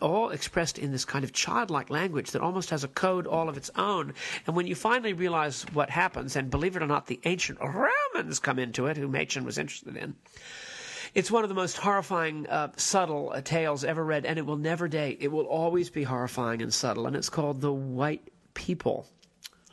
all 0.00 0.30
expressed 0.30 0.78
in 0.78 0.92
this 0.92 1.04
kind 1.04 1.24
of 1.24 1.32
childlike 1.32 1.90
language 1.90 2.30
that 2.32 2.42
almost 2.42 2.70
has 2.70 2.84
a 2.84 2.88
code 2.88 3.26
all 3.26 3.48
of 3.48 3.56
its 3.56 3.70
own. 3.76 4.12
And 4.46 4.54
when 4.54 4.66
you 4.66 4.74
finally 4.74 5.12
realize 5.12 5.62
what 5.72 5.90
happens, 5.90 6.36
and 6.36 6.50
believe 6.50 6.76
it 6.76 6.82
or 6.82 6.86
not, 6.86 7.06
the 7.06 7.20
ancient 7.24 7.58
Romans 7.60 8.38
come 8.38 8.58
into 8.58 8.86
it, 8.86 8.96
who 8.96 9.08
Machen 9.08 9.44
was 9.44 9.58
interested 9.58 9.96
in. 9.96 10.14
It's 11.14 11.30
one 11.30 11.42
of 11.42 11.48
the 11.48 11.54
most 11.54 11.76
horrifying, 11.78 12.46
uh, 12.48 12.72
subtle 12.76 13.32
uh, 13.34 13.40
tales 13.40 13.84
ever 13.84 14.04
read, 14.04 14.24
and 14.24 14.38
it 14.38 14.46
will 14.46 14.56
never 14.56 14.86
date. 14.88 15.18
It 15.20 15.28
will 15.28 15.46
always 15.46 15.90
be 15.90 16.04
horrifying 16.04 16.62
and 16.62 16.72
subtle, 16.72 17.06
and 17.06 17.16
it's 17.16 17.28
called 17.28 17.60
The 17.60 17.72
White 17.72 18.28
People 18.54 19.06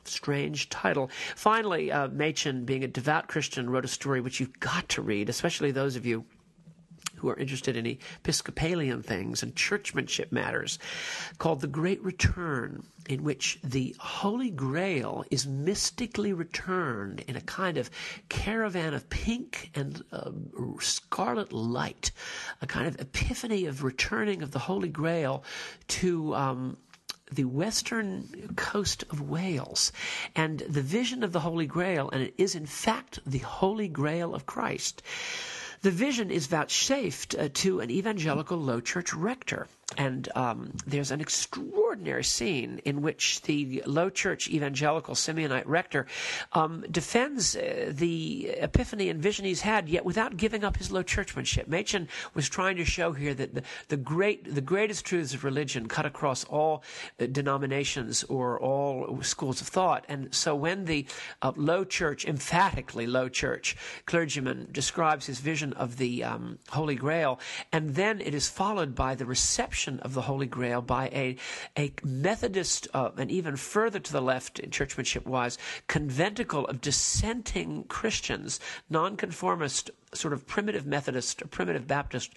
strange 0.03 0.69
title. 0.69 1.09
Finally, 1.35 1.91
uh, 1.91 2.07
Machen, 2.07 2.65
being 2.65 2.83
a 2.83 2.87
devout 2.87 3.27
Christian, 3.27 3.69
wrote 3.69 3.85
a 3.85 3.89
story 3.89 4.21
which 4.21 4.39
you've 4.39 4.59
got 4.59 4.87
to 4.89 5.01
read, 5.01 5.29
especially 5.29 5.71
those 5.71 5.95
of 5.95 6.05
you 6.05 6.25
who 7.17 7.29
are 7.29 7.37
interested 7.37 7.75
in 7.75 7.85
Episcopalian 7.85 9.03
things 9.03 9.43
and 9.43 9.55
churchmanship 9.55 10.31
matters, 10.31 10.79
called 11.37 11.61
The 11.61 11.67
Great 11.67 12.01
Return, 12.03 12.83
in 13.07 13.23
which 13.23 13.59
the 13.63 13.95
Holy 13.99 14.49
Grail 14.49 15.23
is 15.31 15.47
mystically 15.47 16.33
returned 16.33 17.21
in 17.21 17.35
a 17.35 17.41
kind 17.41 17.77
of 17.77 17.89
caravan 18.29 18.93
of 18.93 19.09
pink 19.09 19.71
and 19.75 20.03
uh, 20.11 20.31
scarlet 20.79 21.53
light, 21.53 22.11
a 22.61 22.67
kind 22.67 22.87
of 22.87 22.99
epiphany 22.99 23.65
of 23.65 23.83
returning 23.83 24.41
of 24.41 24.51
the 24.51 24.59
Holy 24.59 24.89
Grail 24.89 25.43
to. 25.87 26.35
Um, 26.35 26.77
the 27.31 27.43
western 27.43 28.53
coast 28.55 29.03
of 29.09 29.21
Wales. 29.21 29.91
And 30.35 30.59
the 30.59 30.81
vision 30.81 31.23
of 31.23 31.33
the 31.33 31.41
Holy 31.41 31.65
Grail, 31.65 32.09
and 32.11 32.21
it 32.21 32.33
is 32.37 32.55
in 32.55 32.65
fact 32.65 33.19
the 33.25 33.39
Holy 33.39 33.87
Grail 33.87 34.33
of 34.33 34.45
Christ. 34.45 35.01
The 35.81 35.91
vision 35.91 36.31
is 36.31 36.47
vouchsafed 36.47 37.35
uh, 37.35 37.49
to 37.53 37.81
an 37.81 37.91
evangelical 37.91 38.57
low 38.57 38.81
church 38.81 39.13
rector. 39.13 39.67
And 39.95 40.27
um, 40.35 40.73
there's 40.85 41.11
an 41.11 41.21
extraordinary 41.21 42.23
scene 42.23 42.81
in 42.83 43.01
which 43.01 43.41
the 43.43 43.81
low 43.85 44.09
church 44.09 44.49
evangelical 44.49 45.15
Simeonite 45.15 45.63
rector 45.65 46.07
um, 46.51 46.83
defends 46.91 47.55
uh, 47.55 47.93
the 47.95 48.49
epiphany 48.57 49.07
and 49.07 49.21
vision 49.21 49.45
he's 49.45 49.61
had, 49.61 49.87
yet 49.87 50.03
without 50.03 50.35
giving 50.35 50.65
up 50.65 50.75
his 50.75 50.91
low 50.91 51.03
churchmanship. 51.03 51.69
Machen 51.69 52.09
was 52.33 52.49
trying 52.49 52.75
to 52.75 52.83
show 52.83 53.13
here 53.13 53.33
that 53.33 53.55
the, 53.55 53.63
the 53.87 53.95
great, 53.95 54.53
the 54.53 54.61
greatest 54.61 55.05
truths 55.05 55.33
of 55.33 55.45
religion 55.45 55.87
cut 55.87 56.05
across 56.05 56.43
all 56.43 56.83
uh, 57.21 57.25
denominations 57.27 58.25
or 58.25 58.59
all 58.59 59.21
schools 59.23 59.61
of 59.61 59.67
thought. 59.67 60.03
And 60.09 60.35
so 60.35 60.53
when 60.53 60.83
the 60.83 61.05
uh, 61.41 61.53
low 61.55 61.85
church, 61.85 62.25
emphatically 62.25 63.07
low 63.07 63.29
church 63.29 63.77
clergyman 64.05 64.67
describes 64.73 65.27
his 65.27 65.39
vision 65.39 65.71
of 65.73 65.95
the 65.95 66.25
um, 66.25 66.59
Holy 66.71 66.95
Grail, 66.95 67.39
and 67.71 67.95
then 67.95 68.19
it 68.19 68.35
is 68.35 68.49
followed 68.49 68.93
by 68.93 69.15
the 69.15 69.25
reception 69.25 69.76
of 69.85 70.13
the 70.13 70.23
Holy 70.23 70.47
Grail 70.47 70.81
by 70.81 71.07
a, 71.07 71.35
a 71.77 71.93
Methodist, 72.03 72.87
uh, 72.93 73.11
and 73.17 73.29
even 73.29 73.55
further 73.55 73.99
to 73.99 74.11
the 74.11 74.21
left, 74.21 74.59
in 74.59 74.71
churchmanship 74.71 75.25
wise, 75.25 75.57
conventicle 75.87 76.65
of 76.65 76.81
dissenting 76.81 77.83
Christians, 77.83 78.59
nonconformist 78.89 79.91
sort 80.13 80.33
of 80.33 80.47
primitive 80.47 80.85
Methodist 80.85 81.49
primitive 81.51 81.87
Baptist 81.87 82.33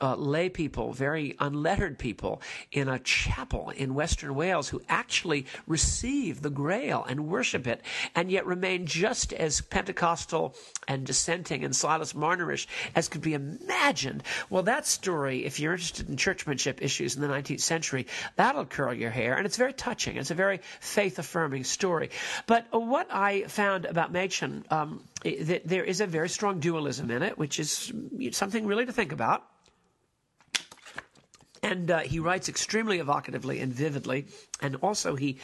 uh, 0.00 0.16
lay 0.16 0.48
people, 0.48 0.92
very 0.92 1.36
unlettered 1.38 1.98
people 1.98 2.42
in 2.72 2.88
a 2.88 2.98
chapel 2.98 3.70
in 3.70 3.94
Western 3.94 4.34
Wales 4.34 4.68
who 4.68 4.82
actually 4.88 5.46
receive 5.66 6.42
the 6.42 6.50
Grail 6.50 7.04
and 7.08 7.28
worship 7.28 7.66
it, 7.66 7.80
and 8.14 8.30
yet 8.30 8.44
remain 8.44 8.86
just 8.86 9.32
as 9.32 9.60
Pentecostal 9.60 10.54
and 10.88 11.06
dissenting 11.06 11.64
and 11.64 11.74
Silas 11.74 12.12
Marnerish 12.12 12.66
as 12.96 13.08
could 13.08 13.22
be 13.22 13.34
imagined. 13.34 14.22
Well, 14.50 14.64
that 14.64 14.86
story, 14.86 15.44
if 15.44 15.60
you're 15.60 15.72
interested 15.72 16.08
in 16.08 16.16
churchmanship 16.16 16.82
issues 16.82 17.14
in 17.14 17.22
the 17.22 17.28
19th 17.28 17.60
century, 17.60 18.06
that'll 18.36 18.66
curl 18.66 18.92
your 18.92 19.10
hair, 19.10 19.36
and 19.36 19.46
it's 19.46 19.56
very 19.56 19.72
touching. 19.72 20.16
It's 20.16 20.30
a 20.30 20.34
very 20.34 20.60
faith 20.80 21.18
affirming 21.18 21.64
story. 21.64 22.10
But 22.46 22.66
what 22.70 23.06
I 23.12 23.42
found 23.44 23.84
about 23.84 24.12
Machen, 24.12 24.64
um, 24.70 25.04
there 25.22 25.84
is 25.84 26.00
a 26.00 26.06
very 26.06 26.28
strong 26.28 26.58
dualism 26.60 27.10
in 27.10 27.22
it, 27.22 27.38
which 27.38 27.58
is 27.60 27.92
something 28.32 28.66
really 28.66 28.86
to 28.86 28.92
think 28.92 29.12
about. 29.12 29.44
And 31.62 31.90
uh, 31.90 32.00
he 32.00 32.18
writes 32.18 32.48
extremely 32.48 32.98
evocatively 32.98 33.62
and 33.62 33.72
vividly, 33.72 34.26
and 34.60 34.76
also 34.76 35.14
he 35.14 35.38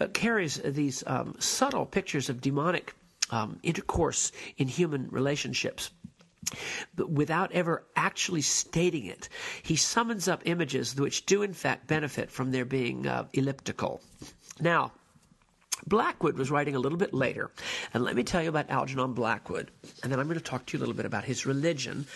uh, 0.00 0.08
carries 0.08 0.56
these 0.56 1.04
um, 1.06 1.36
subtle 1.38 1.86
pictures 1.86 2.28
of 2.28 2.40
demonic 2.40 2.94
um, 3.30 3.60
intercourse 3.62 4.32
in 4.56 4.66
human 4.66 5.08
relationships. 5.10 5.90
But 6.96 7.10
without 7.10 7.52
ever 7.52 7.84
actually 7.94 8.42
stating 8.42 9.06
it, 9.06 9.28
he 9.62 9.76
summons 9.76 10.26
up 10.26 10.42
images 10.44 10.96
which 10.96 11.24
do 11.24 11.42
in 11.42 11.52
fact 11.52 11.86
benefit 11.86 12.30
from 12.32 12.50
their 12.50 12.64
being 12.64 13.06
uh, 13.06 13.28
elliptical. 13.32 14.02
Now, 14.60 14.92
Blackwood 15.86 16.36
was 16.36 16.50
writing 16.50 16.74
a 16.74 16.78
little 16.78 16.98
bit 16.98 17.14
later. 17.14 17.50
And 17.94 18.04
let 18.04 18.16
me 18.16 18.22
tell 18.22 18.42
you 18.42 18.48
about 18.48 18.70
Algernon 18.70 19.12
Blackwood. 19.12 19.70
And 20.02 20.12
then 20.12 20.18
I'm 20.18 20.26
going 20.26 20.38
to 20.38 20.44
talk 20.44 20.66
to 20.66 20.76
you 20.76 20.78
a 20.78 20.80
little 20.80 20.94
bit 20.94 21.06
about 21.06 21.24
his 21.24 21.46
religion 21.46 22.06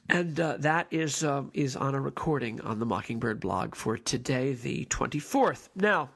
And 0.09 0.39
uh, 0.39 0.57
that 0.59 0.87
is 0.89 1.23
uh, 1.23 1.43
is 1.53 1.75
on 1.75 1.93
a 1.93 2.01
recording 2.01 2.59
on 2.61 2.79
the 2.79 2.87
Mockingbird 2.87 3.39
blog 3.39 3.75
for 3.75 3.97
today, 3.97 4.53
the 4.53 4.85
24th. 4.85 5.69
Now, 5.75 6.09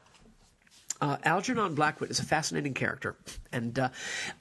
uh, 0.99 1.17
Algernon 1.23 1.75
Blackwood 1.75 2.09
is 2.09 2.19
a 2.19 2.25
fascinating 2.25 2.73
character, 2.73 3.15
and 3.51 3.77
uh, 3.77 3.89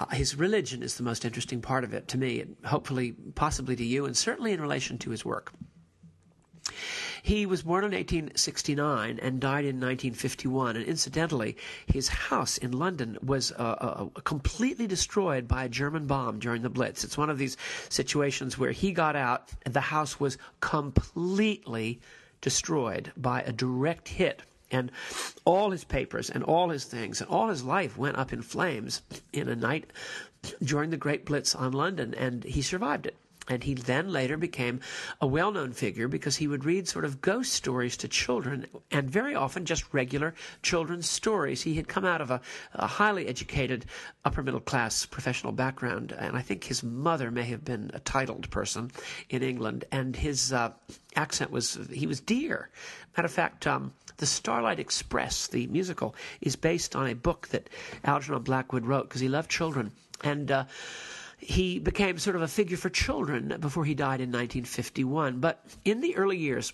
uh, 0.00 0.06
his 0.06 0.34
religion 0.34 0.82
is 0.82 0.96
the 0.96 1.02
most 1.02 1.26
interesting 1.26 1.60
part 1.60 1.84
of 1.84 1.92
it 1.92 2.08
to 2.08 2.18
me, 2.18 2.40
and 2.40 2.56
hopefully, 2.64 3.14
possibly 3.34 3.76
to 3.76 3.84
you, 3.84 4.06
and 4.06 4.16
certainly 4.16 4.52
in 4.52 4.60
relation 4.60 4.96
to 4.98 5.10
his 5.10 5.24
work. 5.26 5.52
He 7.22 7.46
was 7.46 7.62
born 7.62 7.84
in 7.84 7.92
1869 7.92 9.18
and 9.20 9.40
died 9.40 9.64
in 9.64 9.76
1951. 9.76 10.76
And 10.76 10.84
incidentally, 10.84 11.56
his 11.86 12.08
house 12.08 12.58
in 12.58 12.72
London 12.72 13.18
was 13.22 13.52
uh, 13.52 13.54
uh, 13.80 14.04
completely 14.20 14.86
destroyed 14.86 15.48
by 15.48 15.64
a 15.64 15.68
German 15.68 16.06
bomb 16.06 16.38
during 16.38 16.62
the 16.62 16.70
Blitz. 16.70 17.04
It's 17.04 17.18
one 17.18 17.30
of 17.30 17.38
these 17.38 17.56
situations 17.88 18.58
where 18.58 18.72
he 18.72 18.92
got 18.92 19.16
out, 19.16 19.48
and 19.64 19.74
the 19.74 19.80
house 19.80 20.20
was 20.20 20.38
completely 20.60 22.00
destroyed 22.40 23.12
by 23.16 23.42
a 23.42 23.52
direct 23.52 24.08
hit 24.08 24.42
and 24.70 24.90
all 25.44 25.70
his 25.70 25.84
papers 25.84 26.28
and 26.28 26.42
all 26.44 26.70
his 26.70 26.84
things 26.84 27.20
and 27.20 27.30
all 27.30 27.48
his 27.48 27.62
life 27.62 27.96
went 27.96 28.16
up 28.16 28.32
in 28.32 28.42
flames 28.42 29.02
in 29.32 29.48
a 29.48 29.56
night 29.56 29.92
during 30.62 30.90
the 30.90 30.96
Great 30.96 31.24
Blitz 31.24 31.54
on 31.54 31.72
London, 31.72 32.14
and 32.14 32.44
he 32.44 32.62
survived 32.62 33.06
it. 33.06 33.16
And 33.48 33.62
he 33.62 33.74
then 33.74 34.12
later 34.12 34.36
became 34.36 34.80
a 35.20 35.26
well 35.26 35.52
known 35.52 35.72
figure 35.72 36.08
because 36.08 36.36
he 36.36 36.48
would 36.48 36.64
read 36.64 36.88
sort 36.88 37.04
of 37.04 37.20
ghost 37.20 37.52
stories 37.52 37.96
to 37.98 38.08
children 38.08 38.66
and 38.90 39.08
very 39.08 39.34
often 39.34 39.64
just 39.64 39.92
regular 39.94 40.34
children's 40.62 41.08
stories. 41.08 41.62
He 41.62 41.74
had 41.74 41.86
come 41.86 42.04
out 42.04 42.20
of 42.20 42.30
a, 42.30 42.40
a, 42.74 42.86
highly 42.86 43.28
educated 43.28 43.84
upper 44.24 44.42
middle 44.42 44.60
class 44.60 45.06
professional 45.06 45.52
background, 45.52 46.12
and 46.12 46.36
I 46.36 46.42
think 46.42 46.64
his 46.64 46.82
mother 46.82 47.30
may 47.30 47.44
have 47.44 47.64
been 47.64 47.90
a 47.94 48.00
titled 48.00 48.50
person 48.50 48.90
in 49.30 49.42
England, 49.42 49.84
and 49.92 50.16
his 50.16 50.52
uh, 50.52 50.72
accent 51.14 51.50
was, 51.50 51.78
he 51.92 52.06
was 52.06 52.20
dear. 52.20 52.70
Matter 53.16 53.26
of 53.26 53.32
fact, 53.32 53.66
um, 53.66 53.92
the 54.16 54.26
Starlight 54.26 54.80
Express, 54.80 55.46
the 55.46 55.66
musical, 55.68 56.14
is 56.40 56.56
based 56.56 56.96
on 56.96 57.06
a 57.06 57.14
book 57.14 57.48
that 57.48 57.68
Algernon 58.04 58.42
Blackwood 58.42 58.86
wrote 58.86 59.08
because 59.08 59.20
he 59.20 59.28
loved 59.28 59.50
children. 59.50 59.92
And, 60.24 60.50
uh, 60.50 60.64
he 61.46 61.78
became 61.78 62.18
sort 62.18 62.34
of 62.34 62.42
a 62.42 62.48
figure 62.48 62.76
for 62.76 62.90
children 62.90 63.56
before 63.60 63.84
he 63.84 63.94
died 63.94 64.20
in 64.20 64.30
1951. 64.30 65.38
But 65.38 65.64
in 65.84 66.00
the 66.00 66.16
early 66.16 66.36
years, 66.36 66.72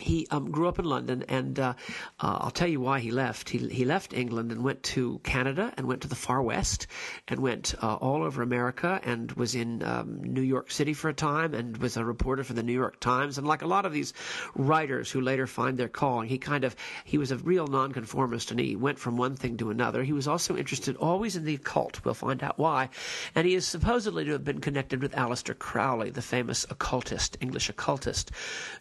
he 0.00 0.26
um, 0.30 0.50
grew 0.50 0.68
up 0.68 0.78
in 0.78 0.86
London, 0.86 1.22
and 1.28 1.58
uh, 1.60 1.74
uh, 2.18 2.38
I'll 2.40 2.50
tell 2.50 2.68
you 2.68 2.80
why 2.80 3.00
he 3.00 3.10
left. 3.10 3.50
He, 3.50 3.58
he 3.68 3.84
left 3.84 4.14
England 4.14 4.50
and 4.50 4.64
went 4.64 4.82
to 4.84 5.20
Canada 5.22 5.72
and 5.76 5.86
went 5.86 6.02
to 6.02 6.08
the 6.08 6.14
far 6.14 6.42
west 6.42 6.86
and 7.28 7.40
went 7.40 7.74
uh, 7.82 7.96
all 7.96 8.22
over 8.22 8.42
America 8.42 9.00
and 9.04 9.30
was 9.32 9.54
in 9.54 9.82
um, 9.82 10.22
New 10.24 10.40
York 10.40 10.70
City 10.70 10.94
for 10.94 11.10
a 11.10 11.14
time 11.14 11.52
and 11.52 11.76
was 11.76 11.98
a 11.98 12.04
reporter 12.04 12.42
for 12.42 12.54
the 12.54 12.62
New 12.62 12.72
York 12.72 13.00
Times. 13.00 13.36
And 13.36 13.46
like 13.46 13.60
a 13.60 13.66
lot 13.66 13.84
of 13.84 13.92
these 13.92 14.14
writers 14.54 15.10
who 15.10 15.20
later 15.20 15.46
find 15.46 15.76
their 15.76 15.88
calling, 15.88 16.28
he 16.28 16.38
kind 16.38 16.64
of 16.64 16.74
he 17.04 17.18
was 17.18 17.30
a 17.30 17.36
real 17.36 17.66
nonconformist 17.66 18.50
and 18.50 18.58
he 18.58 18.76
went 18.76 18.98
from 18.98 19.18
one 19.18 19.36
thing 19.36 19.58
to 19.58 19.70
another. 19.70 20.02
He 20.02 20.14
was 20.14 20.26
also 20.26 20.56
interested 20.56 20.96
always 20.96 21.36
in 21.36 21.44
the 21.44 21.54
occult. 21.54 22.00
We'll 22.02 22.14
find 22.14 22.42
out 22.42 22.58
why. 22.58 22.88
And 23.34 23.46
he 23.46 23.54
is 23.54 23.66
supposedly 23.66 24.24
to 24.24 24.32
have 24.32 24.44
been 24.44 24.60
connected 24.60 25.02
with 25.02 25.12
Aleister 25.12 25.58
Crowley, 25.58 26.10
the 26.10 26.22
famous 26.22 26.64
occultist, 26.70 27.36
English 27.40 27.68
occultist, 27.68 28.30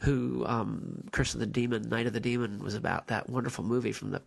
who 0.01 0.45
um, 0.45 1.00
Curse 1.11 1.33
of 1.33 1.39
the 1.39 1.45
Demon, 1.45 1.89
Night 1.89 2.07
of 2.07 2.13
the 2.13 2.19
Demon 2.19 2.59
was 2.59 2.75
about 2.75 3.07
that 3.07 3.29
wonderful 3.29 3.63
movie 3.63 3.91
from 3.91 4.11
the 4.11 4.21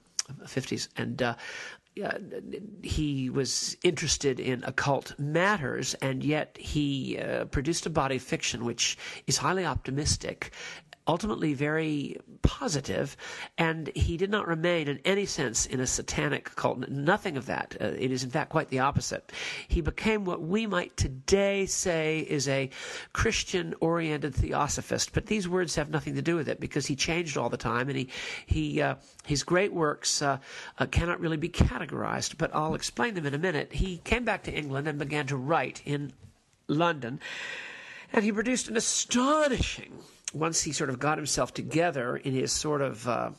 50s. 0.45 0.89
And 0.97 1.23
uh, 1.23 1.35
he 2.83 3.31
was 3.31 3.77
interested 3.85 4.41
in 4.41 4.65
occult 4.65 5.19
matters, 5.19 5.95
and 5.95 6.25
yet 6.25 6.57
he 6.59 7.19
uh, 7.19 7.45
produced 7.47 7.87
a 7.87 7.91
body 7.91 8.17
of 8.17 8.23
fiction 8.23 8.65
which 8.65 8.97
is 9.27 9.37
highly 9.37 9.65
optimistic 9.65 10.53
ultimately 11.07 11.53
very 11.53 12.17
positive, 12.43 13.17
and 13.59 13.91
he 13.95 14.17
did 14.17 14.31
not 14.31 14.49
remain 14.49 14.89
in 14.89 14.99
any 15.05 15.27
sense 15.27 15.67
in 15.67 15.81
a 15.81 15.87
satanic 15.87 16.55
cult. 16.57 16.89
Nothing 16.89 17.37
of 17.37 17.47
that. 17.47 17.77
Uh, 17.81 17.87
it 17.99 18.11
is, 18.11 18.25
in 18.25 18.31
fact, 18.31 18.51
quite 18.51 18.71
the 18.71 18.79
opposite. 18.79 19.31
He 19.69 19.81
became 19.81 20.25
what 20.25 20.41
we 20.41 20.67
might 20.67 20.97
today 20.97 21.67
say 21.67 22.21
is 22.21 22.49
a 22.49 22.71
Christian 23.13 23.75
oriented 23.81 24.35
theosophist, 24.35 25.13
but 25.13 25.27
these 25.27 25.49
words 25.49 25.75
have 25.75 25.91
nothing 25.91 26.15
to 26.15 26.23
do 26.23 26.37
with 26.37 26.49
it 26.49 26.61
because 26.61 26.87
he 26.87 26.97
changed 26.97 27.37
all 27.37 27.51
the 27.51 27.57
time, 27.57 27.89
and 27.89 27.99
he, 27.99 28.09
he, 28.47 28.81
uh, 28.81 28.95
his 29.27 29.43
great 29.43 29.73
works 29.73 30.23
uh, 30.23 30.39
uh 30.79 30.87
cannot 30.87 31.21
really 31.21 31.37
be 31.37 31.49
categorized, 31.49 32.39
but 32.39 32.55
I'll 32.55 32.75
explain 32.75 33.15
them 33.15 33.27
in 33.27 33.35
a 33.35 33.39
minute. 33.39 33.73
He 33.73 33.99
came 34.05 34.25
back 34.25 34.43
to 34.45 34.53
England 34.53 34.89
and 34.89 34.99
began 34.99 35.27
to 35.27 35.37
write 35.37 35.83
in 35.85 36.13
London, 36.67 37.21
and 38.13 38.25
he 38.25 38.33
produced 38.33 38.69
an 38.69 38.77
astonishing 38.77 39.93
once 40.35 40.63
he 40.63 40.73
sort 40.73 40.91
of 40.91 40.99
got 40.99 41.19
himself 41.19 41.55
together 41.55 42.17
in 42.17 42.33
his 42.33 42.53
sort 42.53 42.83
of 42.83 43.09
uh, 43.09 43.31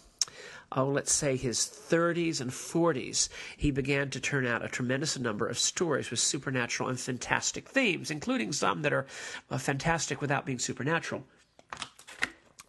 oh, 0.72 0.86
let's 0.86 1.12
say 1.12 1.36
his 1.36 1.60
30s 1.60 2.42
and 2.42 2.52
40s, 2.52 3.30
he 3.58 3.72
began 3.72 4.10
to 4.10 4.20
turn 4.20 4.46
out 4.46 4.64
a 4.64 4.68
tremendous 4.68 5.18
number 5.18 5.48
of 5.48 5.58
stories 5.58 6.10
with 6.10 6.20
supernatural 6.20 6.90
and 6.90 7.00
fantastic 7.00 7.70
themes, 7.70 8.12
including 8.12 8.52
some 8.52 8.82
that 8.82 8.94
are 8.94 9.06
uh, 9.50 9.58
fantastic 9.58 10.22
without 10.22 10.46
being 10.46 10.60
supernatural. 10.60 11.24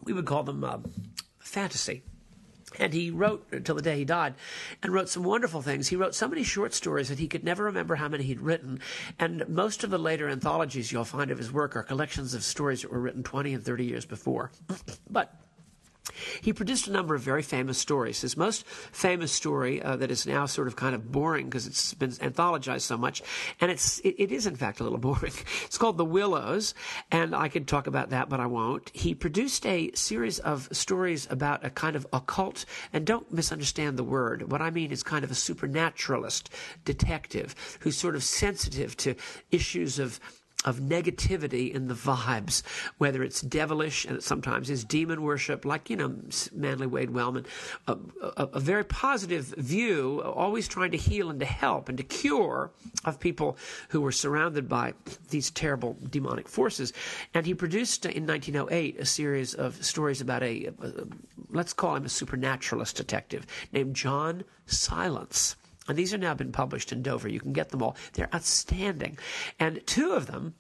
We 0.03 0.13
would 0.13 0.27
call 0.27 0.45
them 0.45 0.63
uh, 0.63 0.79
fantasy. 1.39 2.03
And 2.79 2.93
he 2.93 3.11
wrote 3.11 3.47
until 3.53 3.77
the 3.77 3.83
day 3.83 3.99
he 3.99 4.05
died 4.05 4.35
and 4.83 4.93
wrote 4.93 5.09
some 5.09 5.23
wonderful 5.23 5.63
things. 5.63 5.89
He 5.89 5.97
wrote 5.97 6.15
so 6.15 6.29
many 6.29 6.43
short 6.43 6.75
stories 6.75 7.09
that 7.09 7.19
he 7.19 7.29
could 7.29 7.45
never 7.45 7.65
remember 7.65 7.95
how 7.95 8.09
many 8.09 8.25
he'd 8.25 8.41
written. 8.41 8.81
And 9.19 9.49
most 9.49 9.85
of 9.85 9.91
the 9.91 9.99
later 9.99 10.29
anthologies 10.29 10.91
you'll 10.91 11.05
find 11.05 11.31
of 11.31 11.39
his 11.39 11.53
work 11.53 11.77
are 11.77 11.83
collections 11.83 12.35
of 12.35 12.43
stories 12.43 12.83
that 12.83 12.91
were 12.91 13.01
written 13.01 13.23
20 13.23 13.55
and 13.55 13.65
30 13.65 13.85
years 13.85 14.05
before. 14.05 14.51
but 15.09 15.46
he 16.41 16.53
produced 16.53 16.87
a 16.87 16.93
number 16.93 17.15
of 17.15 17.21
very 17.21 17.43
famous 17.43 17.79
stories. 17.79 18.21
His 18.21 18.37
most 18.37 18.67
famous 18.67 19.33
story 19.33 19.83
uh, 19.83 19.97
that 19.97 20.11
is 20.11 20.27
now 20.27 20.47
sort 20.47 20.69
of 20.69 20.77
kind 20.77 20.95
of 20.95 21.11
boring 21.11 21.47
because 21.47 21.67
it's 21.67 21.95
been 21.95 22.11
anthologized 22.11 22.83
so 22.83 22.97
much, 22.97 23.23
and 23.61 23.71
it's 23.71 23.99
it, 24.01 24.15
it 24.19 24.33
is 24.33 24.47
in 24.47 24.57
fact 24.57 24.81
a 24.81 24.83
little 24.83 24.99
boring. 25.07 25.33
It's 25.65 25.79
called 25.79 25.99
The 25.99 26.05
Willows, 26.05 26.75
and 27.11 27.35
I 27.35 27.49
could 27.49 27.67
talk 27.67 27.87
about 27.87 28.11
that, 28.11 28.29
but 28.29 28.41
I 28.41 28.47
won't. 28.47 28.91
He 28.95 29.15
produced 29.15 29.67
a 29.67 29.91
series 29.95 30.39
of 30.41 30.69
stories 30.73 31.27
about 31.31 31.65
a 31.65 31.71
kind 31.71 31.97
of 31.97 32.07
occult, 32.13 32.65
and 32.93 33.07
don't 33.07 33.33
misunderstand 33.33 33.97
the 33.97 34.05
word. 34.05 34.51
What 34.51 34.63
I 34.63 34.71
mean 34.71 34.91
is 34.91 35.03
kind 35.03 35.25
of 35.25 35.31
a 35.31 35.35
supernaturalist 35.35 36.51
detective 36.85 37.55
who's 37.81 37.97
sort 37.97 38.15
of 38.15 38.23
sensitive 38.23 38.97
to 38.99 39.15
issues 39.51 39.99
of 39.99 40.21
of 40.67 40.81
negativity 40.81 41.73
in 41.73 41.87
the 41.87 41.95
vibes, 41.95 42.63
whether 42.99 43.23
it's 43.23 43.41
devilish 43.41 44.05
and 44.05 44.17
it 44.17 44.23
sometimes 44.23 44.69
is 44.69 44.85
demon 44.85 45.23
worship, 45.23 45.65
like, 45.65 45.89
you 45.89 45.97
know, 45.97 46.15
Manly 46.53 46.89
Wade 46.89 47.11
Wellman, 47.11 47.47
a, 47.87 47.97
a, 48.37 48.49
a, 48.55 48.61
very 48.61 48.85
positive 48.85 49.47
view, 49.57 50.21
always 50.23 50.67
trying 50.67 50.91
to 50.91 50.97
heal 50.97 51.31
and 51.31 51.39
to 51.39 51.47
help 51.47 51.89
and 51.89 51.97
to 51.99 52.05
cure 52.05 52.73
of 53.05 53.21
people 53.21 53.57
who 53.91 54.01
were 54.01 54.13
surrounded 54.13 54.69
by 54.69 54.93
these 55.31 55.51
terrible 55.51 55.97
demonic 56.11 56.49
forces. 56.49 56.93
And 57.33 57.47
he 57.47 57.55
produced 57.55 58.05
in 58.05 58.27
1908 58.27 58.99
a 58.99 59.07
series 59.07 59.55
of 59.55 59.83
stories 59.85 60.21
about 60.21 60.43
a, 60.43 60.67
a 60.67 60.73
let's 61.51 61.73
call 61.73 61.95
him 61.95 62.05
a 62.05 62.09
supernaturalist 62.09 62.97
detective 62.97 63.47
named 63.73 63.95
John 63.95 64.45
Silence. 64.67 65.57
And 65.89 65.97
these 65.97 66.13
are 66.13 66.19
now 66.19 66.35
been 66.35 66.53
published 66.53 66.93
in 66.93 67.03
Dover. 67.03 67.29
You 67.29 67.41
can 67.41 67.53
get 67.53 67.71
them 67.71 67.83
all. 67.83 67.97
They're 68.15 68.35
outstanding. 68.35 69.19
And 69.59 69.87
two 69.87 70.13
of 70.13 70.27
them 70.27 70.55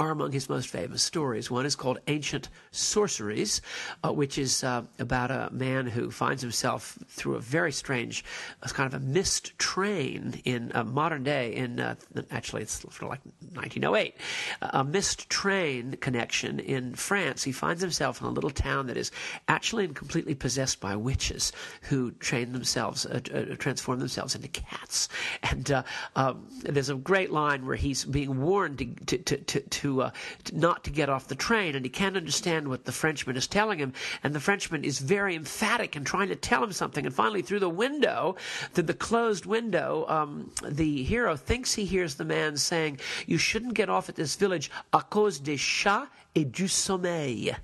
are 0.00 0.10
among 0.10 0.32
his 0.32 0.48
most 0.48 0.70
famous 0.70 1.02
stories. 1.02 1.50
One 1.50 1.66
is 1.66 1.76
called 1.76 1.98
Ancient 2.08 2.48
Sorceries, 2.70 3.60
uh, 4.02 4.10
which 4.10 4.38
is 4.38 4.64
uh, 4.64 4.84
about 4.98 5.30
a 5.30 5.50
man 5.52 5.86
who 5.86 6.10
finds 6.10 6.40
himself 6.40 6.98
through 7.06 7.34
a 7.34 7.40
very 7.40 7.70
strange, 7.70 8.24
uh, 8.62 8.68
kind 8.68 8.92
of 8.92 9.00
a 9.00 9.04
missed 9.04 9.58
train 9.58 10.40
in 10.46 10.72
a 10.74 10.84
modern 10.84 11.22
day, 11.22 11.54
in 11.54 11.78
uh, 11.78 11.96
actually 12.30 12.62
it's 12.62 12.80
sort 12.80 12.94
of 12.94 13.10
like 13.10 13.20
1908, 13.52 14.16
a 14.62 14.82
missed 14.82 15.28
train 15.28 15.92
connection 16.00 16.60
in 16.60 16.94
France. 16.94 17.44
He 17.44 17.52
finds 17.52 17.82
himself 17.82 18.22
in 18.22 18.26
a 18.26 18.30
little 18.30 18.48
town 18.48 18.86
that 18.86 18.96
is 18.96 19.10
actually 19.48 19.84
and 19.84 19.94
completely 19.94 20.34
possessed 20.34 20.80
by 20.80 20.96
witches 20.96 21.52
who 21.82 22.12
train 22.12 22.52
themselves, 22.52 23.04
uh, 23.04 23.20
uh, 23.34 23.54
transform 23.56 23.98
themselves 23.98 24.34
into 24.34 24.48
cats. 24.48 25.10
And 25.42 25.84
um, 26.16 26.46
there's 26.62 26.88
a 26.88 26.94
great 26.94 27.30
line 27.32 27.66
where 27.66 27.76
he's 27.76 28.06
being 28.06 28.40
warned 28.40 28.78
to, 28.78 29.18
to, 29.18 29.36
to, 29.36 29.60
to 29.60 29.89
to, 29.90 30.02
uh, 30.02 30.10
to 30.44 30.58
not 30.58 30.84
to 30.84 30.90
get 30.90 31.08
off 31.08 31.28
the 31.28 31.34
train, 31.34 31.74
and 31.74 31.84
he 31.84 31.90
can't 31.90 32.16
understand 32.16 32.68
what 32.68 32.84
the 32.84 32.92
Frenchman 32.92 33.36
is 33.36 33.46
telling 33.46 33.78
him. 33.78 33.92
And 34.22 34.34
the 34.34 34.40
Frenchman 34.40 34.84
is 34.84 34.98
very 34.98 35.34
emphatic 35.34 35.96
and 35.96 36.06
trying 36.06 36.28
to 36.28 36.36
tell 36.36 36.62
him 36.62 36.72
something. 36.72 37.04
And 37.04 37.14
finally, 37.14 37.42
through 37.42 37.60
the 37.60 37.68
window, 37.68 38.36
through 38.72 38.84
the 38.84 38.94
closed 38.94 39.46
window, 39.46 40.06
um, 40.08 40.50
the 40.64 41.02
hero 41.02 41.36
thinks 41.36 41.74
he 41.74 41.84
hears 41.84 42.14
the 42.14 42.24
man 42.24 42.56
saying, 42.56 43.00
"You 43.26 43.38
shouldn't 43.38 43.74
get 43.74 43.90
off 43.90 44.08
at 44.08 44.16
this 44.16 44.36
village 44.36 44.70
à 44.92 45.08
cause 45.08 45.38
des 45.38 45.56
chats 45.56 46.08
et 46.34 46.50
du 46.50 46.68
sommeil." 46.68 47.56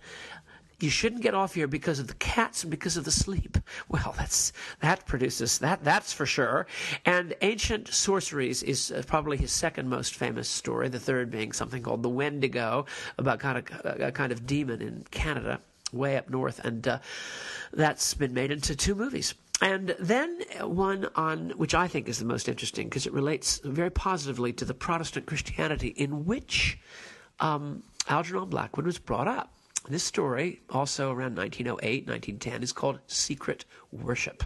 You 0.80 0.90
shouldn't 0.90 1.22
get 1.22 1.34
off 1.34 1.54
here 1.54 1.66
because 1.66 1.98
of 1.98 2.06
the 2.06 2.14
cats 2.14 2.62
and 2.62 2.70
because 2.70 2.96
of 2.96 3.04
the 3.04 3.10
sleep. 3.10 3.58
Well, 3.88 4.14
that's 4.16 4.52
that 4.80 5.06
produces 5.06 5.58
that 5.58 5.84
that's 5.84 6.12
for 6.12 6.26
sure. 6.26 6.66
And 7.04 7.34
ancient 7.40 7.88
sorceries 7.88 8.62
is 8.62 8.90
uh, 8.90 9.02
probably 9.06 9.36
his 9.36 9.52
second 9.52 9.88
most 9.88 10.14
famous 10.14 10.48
story. 10.48 10.88
The 10.88 10.98
third 10.98 11.30
being 11.30 11.52
something 11.52 11.82
called 11.82 12.02
the 12.02 12.08
Wendigo, 12.08 12.86
about 13.16 13.38
kind 13.38 13.58
of 13.58 14.00
a 14.00 14.12
kind 14.12 14.32
of 14.32 14.46
demon 14.46 14.82
in 14.82 15.04
Canada, 15.10 15.60
way 15.92 16.16
up 16.16 16.30
north, 16.30 16.64
and 16.64 16.86
uh, 16.86 16.98
that's 17.72 18.14
been 18.14 18.34
made 18.34 18.50
into 18.50 18.74
two 18.74 18.94
movies. 18.94 19.34
And 19.60 19.94
then 19.98 20.42
one 20.60 21.08
on 21.14 21.50
which 21.50 21.74
I 21.74 21.88
think 21.88 22.08
is 22.08 22.18
the 22.18 22.24
most 22.24 22.48
interesting 22.48 22.88
because 22.88 23.06
it 23.06 23.12
relates 23.12 23.60
very 23.64 23.90
positively 23.90 24.52
to 24.54 24.64
the 24.64 24.74
Protestant 24.74 25.26
Christianity 25.26 25.88
in 25.88 26.26
which 26.26 26.78
um, 27.40 27.82
Algernon 28.08 28.48
Blackwood 28.48 28.86
was 28.86 28.98
brought 28.98 29.28
up 29.28 29.55
This 29.88 30.02
story, 30.02 30.62
also 30.68 31.12
around 31.12 31.36
1908, 31.36 32.08
1910, 32.08 32.62
is 32.64 32.72
called 32.72 32.98
Secret 33.06 33.64
Worship. 33.92 34.42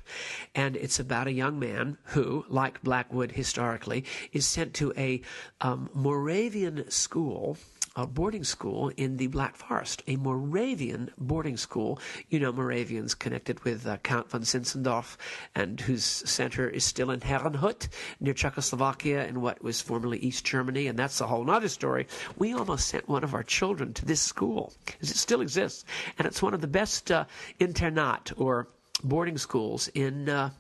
And 0.54 0.76
it's 0.76 1.00
about 1.00 1.28
a 1.28 1.32
young 1.32 1.58
man 1.58 1.96
who, 2.04 2.44
like 2.48 2.82
Blackwood 2.82 3.32
historically, 3.32 4.04
is 4.32 4.46
sent 4.46 4.74
to 4.74 4.92
a 4.98 5.22
um, 5.62 5.88
Moravian 5.94 6.90
school 6.90 7.56
a 7.96 8.06
boarding 8.06 8.44
school 8.44 8.90
in 8.96 9.16
the 9.16 9.26
Black 9.26 9.56
Forest, 9.56 10.02
a 10.06 10.16
Moravian 10.16 11.10
boarding 11.18 11.56
school. 11.56 11.98
You 12.28 12.38
know, 12.38 12.52
Moravians 12.52 13.14
connected 13.14 13.62
with 13.64 13.86
uh, 13.86 13.96
Count 13.98 14.30
von 14.30 14.42
Zinzendorf, 14.42 15.16
and 15.54 15.80
whose 15.80 16.04
center 16.04 16.68
is 16.68 16.84
still 16.84 17.10
in 17.10 17.20
Herrnhut 17.20 17.88
near 18.20 18.34
Czechoslovakia, 18.34 19.26
in 19.26 19.40
what 19.40 19.62
was 19.62 19.80
formerly 19.80 20.18
East 20.18 20.44
Germany, 20.44 20.86
and 20.86 20.98
that's 20.98 21.20
a 21.20 21.26
whole 21.26 21.50
other 21.50 21.68
story. 21.68 22.06
We 22.36 22.54
almost 22.54 22.88
sent 22.88 23.08
one 23.08 23.24
of 23.24 23.34
our 23.34 23.42
children 23.42 23.92
to 23.94 24.04
this 24.04 24.20
school, 24.20 24.72
because 24.86 25.10
it 25.10 25.16
still 25.16 25.40
exists, 25.40 25.84
and 26.18 26.26
it's 26.26 26.42
one 26.42 26.54
of 26.54 26.60
the 26.60 26.68
best 26.68 27.10
uh, 27.10 27.24
internat 27.58 28.32
or 28.36 28.68
boarding 29.02 29.38
schools 29.38 29.88
in 29.88 30.28
uh, 30.28 30.50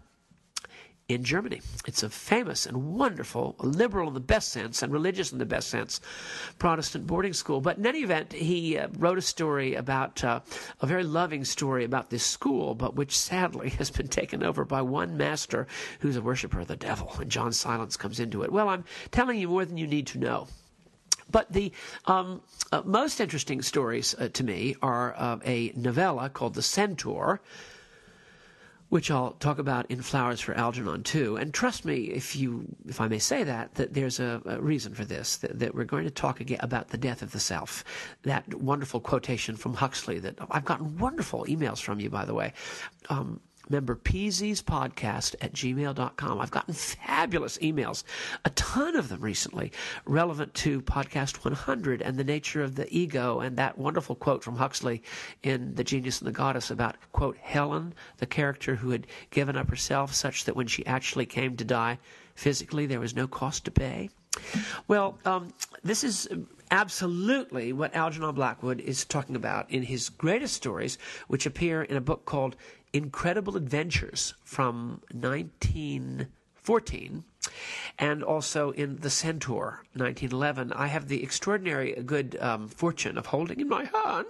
in 1.14 1.24
Germany. 1.24 1.60
It's 1.86 2.02
a 2.02 2.10
famous 2.10 2.66
and 2.66 2.94
wonderful, 2.94 3.56
liberal 3.58 4.08
in 4.08 4.14
the 4.14 4.20
best 4.20 4.50
sense 4.50 4.82
and 4.82 4.92
religious 4.92 5.32
in 5.32 5.38
the 5.38 5.46
best 5.46 5.68
sense, 5.68 6.00
Protestant 6.58 7.06
boarding 7.06 7.32
school. 7.32 7.60
But 7.60 7.78
in 7.78 7.86
any 7.86 8.00
event, 8.00 8.32
he 8.32 8.78
uh, 8.78 8.88
wrote 8.98 9.18
a 9.18 9.22
story 9.22 9.74
about, 9.74 10.22
uh, 10.22 10.40
a 10.80 10.86
very 10.86 11.04
loving 11.04 11.44
story 11.44 11.84
about 11.84 12.10
this 12.10 12.24
school, 12.24 12.74
but 12.74 12.94
which 12.94 13.16
sadly 13.16 13.70
has 13.78 13.90
been 13.90 14.08
taken 14.08 14.42
over 14.42 14.64
by 14.64 14.82
one 14.82 15.16
master 15.16 15.66
who's 16.00 16.16
a 16.16 16.22
worshiper 16.22 16.60
of 16.60 16.68
the 16.68 16.76
devil. 16.76 17.12
And 17.18 17.30
John 17.30 17.52
Silence 17.52 17.96
comes 17.96 18.20
into 18.20 18.42
it. 18.42 18.52
Well, 18.52 18.68
I'm 18.68 18.84
telling 19.10 19.38
you 19.38 19.48
more 19.48 19.64
than 19.64 19.76
you 19.76 19.86
need 19.86 20.06
to 20.08 20.18
know. 20.18 20.48
But 21.30 21.52
the 21.52 21.72
um, 22.06 22.42
uh, 22.72 22.82
most 22.84 23.20
interesting 23.20 23.62
stories 23.62 24.14
uh, 24.18 24.28
to 24.32 24.44
me 24.44 24.74
are 24.82 25.14
uh, 25.16 25.38
a 25.44 25.72
novella 25.76 26.28
called 26.28 26.54
The 26.54 26.62
Centaur, 26.62 27.40
which 28.90 29.10
I'll 29.10 29.32
talk 29.32 29.58
about 29.58 29.90
in 29.90 30.02
Flowers 30.02 30.40
for 30.40 30.52
Algernon 30.54 31.02
too. 31.04 31.36
And 31.36 31.54
trust 31.54 31.84
me, 31.84 32.06
if 32.06 32.36
you, 32.36 32.66
if 32.86 33.00
I 33.00 33.08
may 33.08 33.20
say 33.20 33.44
that, 33.44 33.76
that 33.76 33.94
there's 33.94 34.20
a, 34.20 34.42
a 34.44 34.60
reason 34.60 34.94
for 34.94 35.04
this. 35.04 35.36
That, 35.38 35.58
that, 35.60 35.74
we're 35.74 35.84
going 35.84 36.04
to 36.04 36.10
talk 36.10 36.40
again 36.40 36.58
about 36.60 36.88
the 36.88 36.98
death 36.98 37.22
of 37.22 37.30
the 37.30 37.40
self. 37.40 37.84
That 38.24 38.52
wonderful 38.52 39.00
quotation 39.00 39.56
from 39.56 39.74
Huxley. 39.74 40.18
That 40.18 40.38
I've 40.50 40.64
gotten 40.64 40.98
wonderful 40.98 41.44
emails 41.46 41.80
from 41.80 42.00
you, 42.00 42.10
by 42.10 42.24
the 42.24 42.34
way. 42.34 42.52
Um, 43.08 43.40
Remember, 43.70 43.94
podcast 43.94 45.36
at 45.40 45.52
gmail.com. 45.52 46.40
I've 46.40 46.50
gotten 46.50 46.74
fabulous 46.74 47.56
emails, 47.58 48.02
a 48.44 48.50
ton 48.50 48.96
of 48.96 49.08
them 49.08 49.20
recently, 49.20 49.70
relevant 50.04 50.52
to 50.54 50.82
Podcast 50.82 51.44
100 51.44 52.02
and 52.02 52.18
the 52.18 52.24
nature 52.24 52.64
of 52.64 52.74
the 52.74 52.92
ego, 52.92 53.38
and 53.38 53.56
that 53.56 53.78
wonderful 53.78 54.16
quote 54.16 54.42
from 54.42 54.56
Huxley 54.56 55.04
in 55.44 55.76
The 55.76 55.84
Genius 55.84 56.18
and 56.18 56.26
the 56.26 56.32
Goddess 56.32 56.72
about, 56.72 56.96
quote, 57.12 57.36
Helen, 57.36 57.94
the 58.16 58.26
character 58.26 58.74
who 58.74 58.90
had 58.90 59.06
given 59.30 59.56
up 59.56 59.70
herself 59.70 60.12
such 60.14 60.46
that 60.46 60.56
when 60.56 60.66
she 60.66 60.84
actually 60.84 61.26
came 61.26 61.56
to 61.56 61.64
die 61.64 62.00
physically, 62.34 62.86
there 62.86 62.98
was 62.98 63.14
no 63.14 63.28
cost 63.28 63.64
to 63.66 63.70
pay. 63.70 64.10
Well, 64.88 65.18
um, 65.24 65.52
this 65.84 66.02
is 66.02 66.28
absolutely 66.70 67.72
what 67.72 67.94
Algernon 67.94 68.34
Blackwood 68.34 68.80
is 68.80 69.04
talking 69.04 69.36
about 69.36 69.70
in 69.70 69.82
his 69.82 70.08
greatest 70.08 70.54
stories, 70.54 70.98
which 71.28 71.46
appear 71.46 71.82
in 71.82 71.96
a 71.96 72.00
book 72.00 72.24
called 72.24 72.56
Incredible 72.92 73.56
Adventures 73.56 74.34
from 74.44 75.00
1914 75.12 77.24
and 77.98 78.22
also 78.22 78.70
in 78.70 78.96
The 78.96 79.10
Centaur, 79.10 79.82
1911. 79.94 80.72
I 80.72 80.88
have 80.88 81.08
the 81.08 81.22
extraordinary 81.22 81.92
good 82.04 82.36
um, 82.40 82.68
fortune 82.68 83.18
of 83.18 83.26
holding 83.26 83.60
in 83.60 83.68
my 83.68 83.84
hand 83.84 84.26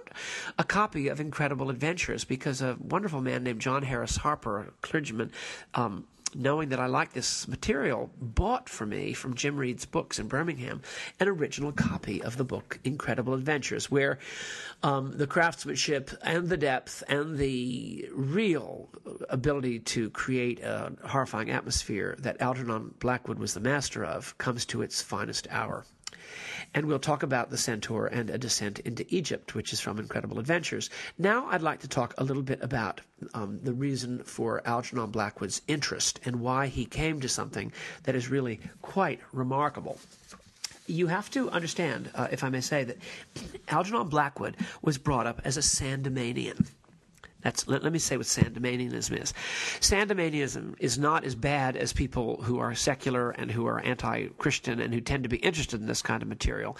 a 0.57 0.63
copy 0.63 1.07
of 1.07 1.19
Incredible 1.19 1.69
Adventures 1.69 2.23
because 2.23 2.61
a 2.61 2.77
wonderful 2.79 3.21
man 3.21 3.43
named 3.43 3.61
John 3.61 3.83
Harris 3.83 4.17
Harper, 4.17 4.59
a 4.59 4.65
clergyman, 4.81 5.31
um, 5.73 6.07
knowing 6.35 6.69
that 6.69 6.79
I 6.79 6.87
like 6.87 7.13
this 7.13 7.47
material, 7.47 8.11
bought 8.19 8.69
for 8.69 8.85
me 8.85 9.13
from 9.13 9.35
Jim 9.35 9.57
Reed's 9.57 9.85
books 9.85 10.19
in 10.19 10.27
Birmingham 10.27 10.81
an 11.19 11.27
original 11.27 11.71
copy 11.71 12.21
of 12.23 12.37
the 12.37 12.43
book 12.43 12.79
Incredible 12.83 13.33
Adventures, 13.33 13.89
where 13.89 14.19
um, 14.83 15.17
the 15.17 15.27
craftsmanship 15.27 16.11
and 16.23 16.49
the 16.49 16.57
depth 16.57 17.03
and 17.07 17.37
the 17.37 18.09
real 18.13 18.89
ability 19.29 19.79
to 19.79 20.09
create 20.11 20.61
a 20.61 20.93
horrifying 21.05 21.51
atmosphere 21.51 22.15
that 22.19 22.41
Algernon 22.41 22.93
Blackwood 22.99 23.39
was 23.39 23.53
the 23.53 23.59
master 23.59 24.03
of 24.03 24.37
comes 24.37 24.65
to 24.65 24.81
its 24.81 25.01
finest 25.01 25.47
hour. 25.49 25.85
And 26.73 26.85
we'll 26.85 26.99
talk 26.99 27.21
about 27.23 27.49
the 27.49 27.57
centaur 27.57 28.07
and 28.07 28.29
a 28.29 28.37
descent 28.37 28.79
into 28.79 29.05
Egypt, 29.09 29.55
which 29.55 29.73
is 29.73 29.79
from 29.79 29.99
Incredible 29.99 30.39
Adventures. 30.39 30.89
Now, 31.17 31.47
I'd 31.49 31.61
like 31.61 31.81
to 31.81 31.87
talk 31.87 32.13
a 32.17 32.23
little 32.23 32.43
bit 32.43 32.61
about 32.61 33.01
um, 33.33 33.59
the 33.61 33.73
reason 33.73 34.23
for 34.23 34.61
Algernon 34.65 35.11
Blackwood's 35.11 35.61
interest 35.67 36.19
and 36.23 36.39
why 36.39 36.67
he 36.67 36.85
came 36.85 37.19
to 37.19 37.29
something 37.29 37.73
that 38.03 38.15
is 38.15 38.29
really 38.29 38.59
quite 38.81 39.19
remarkable 39.33 39.99
you 40.87 41.07
have 41.07 41.29
to 41.31 41.49
understand, 41.51 42.09
uh, 42.15 42.27
if 42.31 42.43
I 42.43 42.49
may 42.49 42.61
say, 42.61 42.83
that 42.83 42.97
Algernon 43.69 44.09
Blackwood 44.09 44.57
was 44.81 44.97
brought 44.97 45.25
up 45.27 45.41
as 45.45 45.55
a 45.55 45.61
Sandemanian. 45.61 46.67
That's 47.41 47.67
let, 47.67 47.83
let 47.83 47.91
me 47.91 47.99
say 47.99 48.17
what 48.17 48.25
Sandemanianism 48.25 49.21
is. 49.21 49.33
Sandemanianism 49.79 50.75
is 50.79 50.97
not 50.97 51.23
as 51.23 51.35
bad 51.35 51.75
as 51.75 51.93
people 51.93 52.41
who 52.43 52.59
are 52.59 52.73
secular 52.75 53.31
and 53.31 53.51
who 53.51 53.65
are 53.65 53.79
anti-Christian 53.79 54.79
and 54.79 54.93
who 54.93 55.01
tend 55.01 55.23
to 55.23 55.29
be 55.29 55.37
interested 55.37 55.79
in 55.79 55.87
this 55.87 56.01
kind 56.01 56.21
of 56.21 56.29
material 56.29 56.77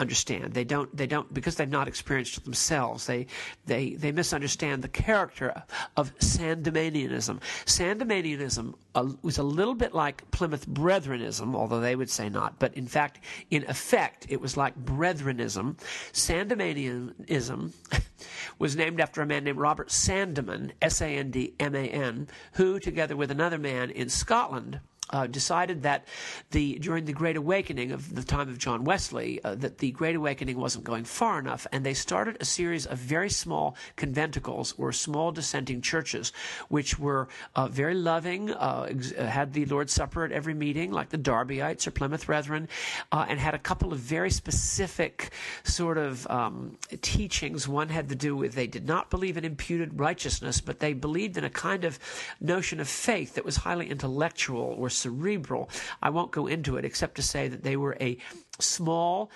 understand. 0.00 0.54
They 0.54 0.64
don't. 0.64 0.94
They 0.96 1.06
don't 1.06 1.32
because 1.32 1.56
they've 1.56 1.68
not 1.68 1.88
experienced 1.88 2.36
it 2.38 2.44
themselves. 2.44 3.06
They 3.06 3.26
they 3.66 3.94
they 3.94 4.12
misunderstand 4.12 4.82
the 4.82 4.88
character 4.88 5.62
of 5.96 6.16
Sandemanianism. 6.18 7.40
Sandemanianism 7.64 8.74
uh, 8.94 9.08
was 9.22 9.38
a 9.38 9.42
little 9.42 9.74
bit 9.74 9.94
like 9.94 10.30
Plymouth 10.30 10.68
Brethrenism, 10.68 11.54
although 11.54 11.80
they 11.80 11.96
would 11.96 12.10
say 12.10 12.28
not. 12.28 12.58
But 12.58 12.74
in 12.74 12.86
fact, 12.86 13.20
in 13.50 13.64
effect, 13.68 14.26
it 14.28 14.40
was 14.40 14.56
like 14.56 14.76
Brethrenism. 14.76 15.76
Sandemanianism 16.12 17.72
was 18.58 18.76
named 18.76 19.00
after 19.00 19.22
a 19.22 19.26
man 19.26 19.44
named 19.44 19.58
Robert 19.58 19.88
Sandeman, 19.88 20.72
S-A-N-D-M-A-N, 20.82 22.28
who, 22.52 22.78
together 22.78 23.16
with 23.16 23.30
another 23.30 23.58
man 23.58 23.90
in 23.90 24.08
Scotland 24.08 24.80
uh, 25.10 25.26
decided 25.26 25.82
that 25.82 26.06
the 26.50 26.78
during 26.78 27.04
the 27.04 27.12
Great 27.12 27.36
Awakening 27.36 27.92
of 27.92 28.14
the 28.14 28.22
time 28.22 28.48
of 28.48 28.58
John 28.58 28.84
Wesley, 28.84 29.42
uh, 29.44 29.54
that 29.56 29.78
the 29.78 29.90
Great 29.90 30.16
Awakening 30.16 30.58
wasn't 30.58 30.84
going 30.84 31.04
far 31.04 31.38
enough, 31.38 31.66
and 31.72 31.84
they 31.84 31.94
started 31.94 32.36
a 32.40 32.44
series 32.44 32.86
of 32.86 32.98
very 32.98 33.30
small 33.30 33.76
conventicles 33.96 34.74
or 34.78 34.92
small 34.92 35.30
dissenting 35.30 35.82
churches, 35.82 36.32
which 36.68 36.98
were 36.98 37.28
uh, 37.54 37.68
very 37.68 37.94
loving, 37.94 38.50
uh, 38.50 38.86
ex- 38.88 39.12
uh, 39.12 39.26
had 39.26 39.52
the 39.52 39.66
Lord's 39.66 39.92
Supper 39.92 40.24
at 40.24 40.32
every 40.32 40.54
meeting, 40.54 40.90
like 40.90 41.10
the 41.10 41.18
Darbyites 41.18 41.86
or 41.86 41.90
Plymouth 41.90 42.26
Brethren, 42.26 42.68
uh, 43.12 43.26
and 43.28 43.38
had 43.38 43.54
a 43.54 43.58
couple 43.58 43.92
of 43.92 43.98
very 43.98 44.30
specific 44.30 45.32
sort 45.64 45.98
of 45.98 46.26
um, 46.30 46.78
teachings. 47.02 47.68
One 47.68 47.90
had 47.90 48.08
to 48.08 48.14
do 48.14 48.34
with 48.36 48.54
they 48.54 48.66
did 48.66 48.86
not 48.86 49.10
believe 49.10 49.36
in 49.36 49.44
imputed 49.44 49.98
righteousness, 50.00 50.60
but 50.60 50.80
they 50.80 50.94
believed 50.94 51.36
in 51.36 51.44
a 51.44 51.50
kind 51.50 51.84
of 51.84 51.98
notion 52.40 52.80
of 52.80 52.88
faith 52.88 53.34
that 53.34 53.44
was 53.44 53.56
highly 53.56 53.90
intellectual 53.90 54.74
or 54.78 54.88
cerebral. 54.94 55.70
I 56.02 56.10
won't 56.10 56.30
go 56.30 56.46
into 56.46 56.76
it 56.76 56.84
except 56.84 57.16
to 57.16 57.22
say 57.22 57.48
that 57.48 57.62
they 57.62 57.76
were 57.76 57.96
a 58.00 58.18
small, 58.58 59.30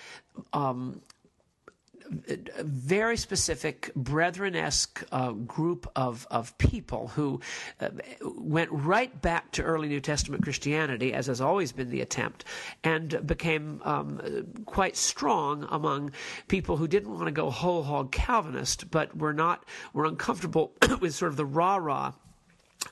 um, 0.52 1.00
very 2.60 3.16
specific 3.16 3.92
brethren-esque 3.94 5.04
uh, 5.12 5.32
group 5.32 5.90
of, 5.94 6.26
of 6.30 6.56
people 6.56 7.08
who 7.08 7.40
uh, 7.80 7.90
went 8.22 8.70
right 8.72 9.20
back 9.20 9.50
to 9.52 9.62
early 9.62 9.88
New 9.88 10.00
Testament 10.00 10.42
Christianity, 10.42 11.12
as 11.12 11.26
has 11.26 11.40
always 11.40 11.72
been 11.72 11.90
the 11.90 12.00
attempt, 12.00 12.44
and 12.82 13.26
became 13.26 13.82
um, 13.84 14.20
quite 14.64 14.96
strong 14.96 15.66
among 15.70 16.12
people 16.48 16.76
who 16.76 16.88
didn't 16.88 17.12
want 17.12 17.26
to 17.26 17.32
go 17.32 17.50
whole 17.50 17.82
hog 17.82 18.10
Calvinist, 18.10 18.90
but 18.90 19.16
were 19.16 19.34
not 19.34 19.64
were 19.92 20.06
uncomfortable 20.06 20.72
with 21.00 21.14
sort 21.14 21.30
of 21.30 21.36
the 21.36 21.44
rah 21.44 21.76
rah 21.76 22.12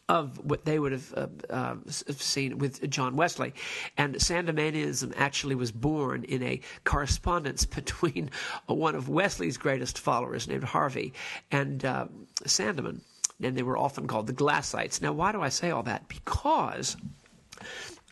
of 0.09 0.39
what 0.45 0.65
they 0.65 0.79
would 0.79 0.93
have 0.93 1.15
uh, 1.17 1.27
uh, 1.51 1.77
seen 1.87 2.59
with 2.59 2.89
John 2.91 3.17
Wesley. 3.17 3.55
And 3.97 4.15
Sandemanianism 4.17 5.13
actually 5.17 5.55
was 5.55 5.73
born 5.73 6.25
in 6.25 6.43
a 6.43 6.61
correspondence 6.85 7.65
between 7.81 8.31
one 8.67 8.95
of 8.95 9.09
Wesley's 9.09 9.57
greatest 9.57 9.99
followers 9.99 10.49
named 10.49 10.65
Hervey 10.65 11.13
and 11.51 11.85
uh, 11.85 12.07
Sandeman. 12.45 13.01
And 13.43 13.57
they 13.57 13.63
were 13.63 13.77
often 13.77 14.07
called 14.07 14.27
the 14.27 14.33
Glassites. 14.33 15.03
Now, 15.03 15.13
why 15.13 15.33
do 15.33 15.43
I 15.43 15.51
say 15.51 15.71
all 15.71 15.83
that? 15.83 16.09
Because 16.09 16.97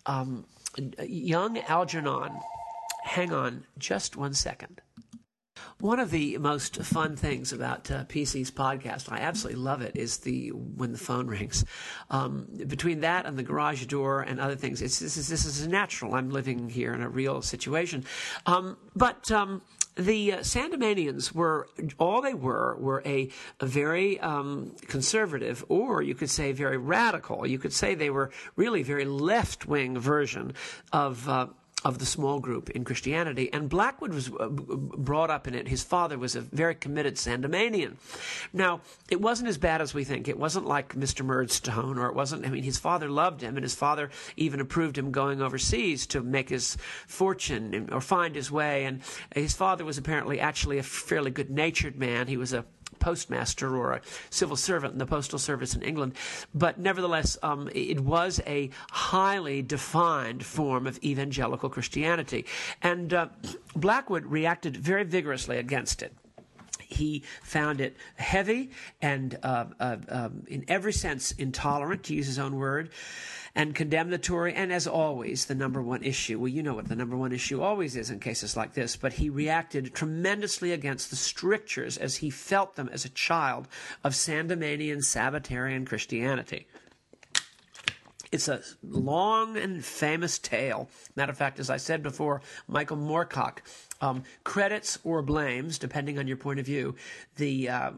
um, 0.05 0.45
young 1.03 1.59
Algernon, 1.59 2.33
hang 3.05 3.33
on 3.33 3.65
just 3.79 4.17
one 4.17 4.35
second. 4.35 4.83
One 5.85 6.01
of 6.01 6.11
the 6.11 6.39
most 6.39 6.77
fun 6.79 7.15
things 7.15 7.53
about 7.53 7.91
uh, 7.91 8.05
PZ's 8.07 8.51
podcast, 8.51 9.13
I 9.13 9.19
absolutely 9.19 9.61
love 9.61 9.83
it, 9.83 9.95
is 9.97 10.17
the 10.17 10.49
when 10.49 10.93
the 10.93 10.99
phone 10.99 11.27
rings. 11.37 11.63
Um, 12.09 12.49
between 12.67 13.01
that 13.01 13.27
and 13.27 13.39
the 13.39 13.43
garage 13.43 13.85
door 13.85 14.23
and 14.23 14.41
other 14.41 14.57
things, 14.57 14.81
this 14.81 15.03
is 15.03 15.29
this 15.29 15.45
is 15.45 15.69
natural. 15.69 16.15
I'm 16.15 16.31
living 16.31 16.71
here 16.71 16.95
in 16.95 17.03
a 17.03 17.09
real 17.11 17.43
situation, 17.43 18.07
um, 18.47 18.79
but. 18.97 19.31
Um, 19.31 19.61
the 19.97 20.33
uh, 20.33 20.39
Sandemanians 20.39 21.31
were 21.31 21.69
all 22.01 22.21
they 22.21 22.35
were 22.35 22.77
were 22.81 23.01
a, 23.07 23.29
a 23.61 23.67
very 23.67 24.19
um, 24.19 24.75
conservative, 24.89 25.65
or 25.69 26.03
you 26.03 26.17
could 26.17 26.31
say 26.31 26.51
very 26.51 26.79
radical. 26.79 27.47
You 27.47 27.61
could 27.61 27.73
say 27.73 27.95
they 27.95 28.11
were 28.11 28.33
really 28.57 28.83
very 28.83 29.05
left 29.05 29.67
wing 29.67 29.99
version 29.99 30.55
of. 30.93 31.29
Uh, 31.29 31.47
of 31.85 31.99
the 31.99 32.07
small 32.07 32.41
group 32.41 32.71
in 32.71 32.85
Christianity, 32.85 33.53
and 33.53 33.69
Blackwood 33.69 34.15
was 34.15 34.31
uh, 34.41 34.49
brought 34.49 35.31
up 35.31 35.47
in 35.47 35.55
it. 35.55 35.69
His 35.69 35.83
father 35.83 36.19
was 36.19 36.35
a 36.35 36.41
very 36.41 36.75
committed 36.75 37.17
Sandemanian. 37.17 37.97
Now, 38.53 38.81
it 39.11 39.21
wasn't 39.21 39.51
as 39.51 39.59
bad 39.59 39.83
as 39.83 39.93
we 39.93 40.05
think. 40.05 40.27
It 40.27 40.39
wasn't 40.39 40.67
like 40.67 40.95
Mr. 40.95 41.25
Murdstone, 41.25 41.99
or 41.99 42.07
it 42.09 42.15
wasn't, 42.15 42.47
I 42.47 42.51
mean, 42.51 42.63
his 42.63 42.79
father 42.79 43.11
loved 43.11 43.43
him, 43.43 43.57
and 43.57 43.65
his 43.65 43.75
father 43.75 44.11
even 44.37 44.61
approved 44.61 44.97
him 44.97 45.13
going 45.13 45.43
overseas 45.43 46.07
to 46.09 46.23
make 46.23 46.49
his 46.49 46.77
fortune 47.07 47.91
or 47.93 48.01
find 48.01 48.35
his 48.35 48.51
way. 48.51 48.85
And 48.85 49.03
his 49.35 49.55
father 49.55 49.85
was 49.85 49.99
apparently 49.99 50.41
actually 50.41 50.79
a 50.79 50.83
fairly 50.83 51.31
good 51.31 51.51
natured 51.51 51.97
man. 51.97 52.29
He 52.29 52.37
was 52.37 52.53
a 52.53 52.65
postmaster 52.99 53.77
or 53.77 53.93
a 53.93 54.01
civil 54.31 54.57
servant 54.57 54.93
in 54.93 54.99
the 54.99 55.07
postal 55.07 55.39
service 55.39 55.75
in 55.75 55.83
England. 55.83 56.15
But 56.55 56.79
nevertheless, 56.79 57.37
um, 57.43 57.71
it 57.75 58.01
was 58.01 58.41
a 58.47 58.71
highly 58.91 59.63
defined 59.63 60.45
form 60.45 60.87
of 60.87 61.03
evangelical 61.03 61.69
Christianity. 61.69 62.47
And 62.83 63.13
uh, 63.13 63.29
Blackwood 63.75 64.27
reacted 64.27 64.77
very 64.77 65.05
vigorously 65.05 65.59
against 65.59 66.03
it 66.03 66.13
he 66.95 67.23
found 67.43 67.81
it 67.81 67.97
heavy 68.17 68.71
and 69.03 69.39
uh, 69.43 69.67
uh, 69.81 69.97
um, 70.09 70.45
in 70.47 70.65
every 70.69 70.93
sense 70.93 71.33
intolerant, 71.33 72.05
to 72.05 72.15
use 72.15 72.27
his 72.27 72.39
own 72.39 72.57
word 72.57 72.91
and 73.55 73.75
condemnatory, 73.75 74.53
and 74.53 74.73
as 74.73 74.87
always, 74.87 75.47
the 75.47 75.55
number 75.55 75.81
one 75.81 76.03
issue. 76.03 76.39
Well, 76.39 76.49
you 76.49 76.63
know 76.63 76.75
what 76.75 76.89
the 76.89 76.97
number 76.97 77.17
one 77.17 77.33
issue 77.33 77.63
always 77.63 77.95
is 77.97 78.11
in 78.11 78.19
cases 78.19 78.57
like 78.57 78.75
this, 78.75 78.97
but 78.97 79.15
he 79.15 79.31
reacted 79.31 79.95
tremendously 79.95 80.73
against 80.73 81.11
the 81.11 81.17
strictures 81.17 81.97
as 81.97 82.17
he 82.17 82.31
felt 82.31 82.75
them 82.75 82.91
as 82.93 83.05
a 83.05 83.11
child 83.11 83.69
of 84.03 84.13
Sandemanian 84.13 85.05
Sabbatarian 85.05 85.87
Christianity. 85.87 86.67
It's 88.33 88.49
a 88.49 88.63
long 88.83 89.57
and 89.57 89.85
famous 89.85 90.41
tale. 90.41 90.89
Matter 91.15 91.31
of 91.31 91.39
fact, 91.39 91.61
as 91.61 91.71
I 91.71 91.77
said 91.77 92.03
before, 92.03 92.43
Michael 92.67 92.97
Moorcock 92.97 93.59
um, 94.01 94.25
credits 94.43 94.99
or 95.05 95.23
blames, 95.23 95.79
depending 95.79 96.19
on 96.19 96.27
your 96.27 96.37
point 96.37 96.59
of 96.59 96.67
view, 96.67 96.97
the 97.37 97.69
uh, 97.69 97.91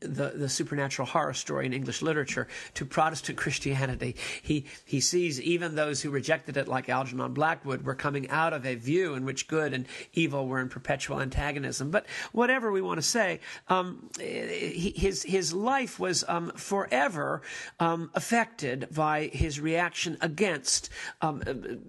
the, 0.00 0.32
the 0.34 0.48
supernatural 0.48 1.06
horror 1.06 1.34
story 1.34 1.66
in 1.66 1.72
English 1.72 2.02
literature 2.02 2.46
to 2.74 2.84
Protestant 2.84 3.38
Christianity. 3.38 4.16
He, 4.42 4.66
he 4.84 5.00
sees 5.00 5.40
even 5.40 5.74
those 5.74 6.02
who 6.02 6.10
rejected 6.10 6.56
it, 6.56 6.68
like 6.68 6.88
Algernon 6.88 7.32
Blackwood, 7.32 7.84
were 7.84 7.94
coming 7.94 8.28
out 8.30 8.52
of 8.52 8.66
a 8.66 8.74
view 8.74 9.14
in 9.14 9.24
which 9.24 9.48
good 9.48 9.72
and 9.72 9.86
evil 10.12 10.46
were 10.46 10.60
in 10.60 10.68
perpetual 10.68 11.20
antagonism. 11.20 11.90
But 11.90 12.06
whatever 12.32 12.70
we 12.70 12.82
want 12.82 12.98
to 12.98 13.06
say, 13.06 13.40
um, 13.68 14.10
his, 14.18 15.22
his 15.22 15.52
life 15.52 15.98
was 15.98 16.24
um, 16.28 16.50
forever 16.56 17.42
um, 17.80 18.10
affected 18.14 18.88
by 18.94 19.26
his 19.32 19.60
reaction 19.60 20.16
against 20.20 20.90
um, 21.20 21.40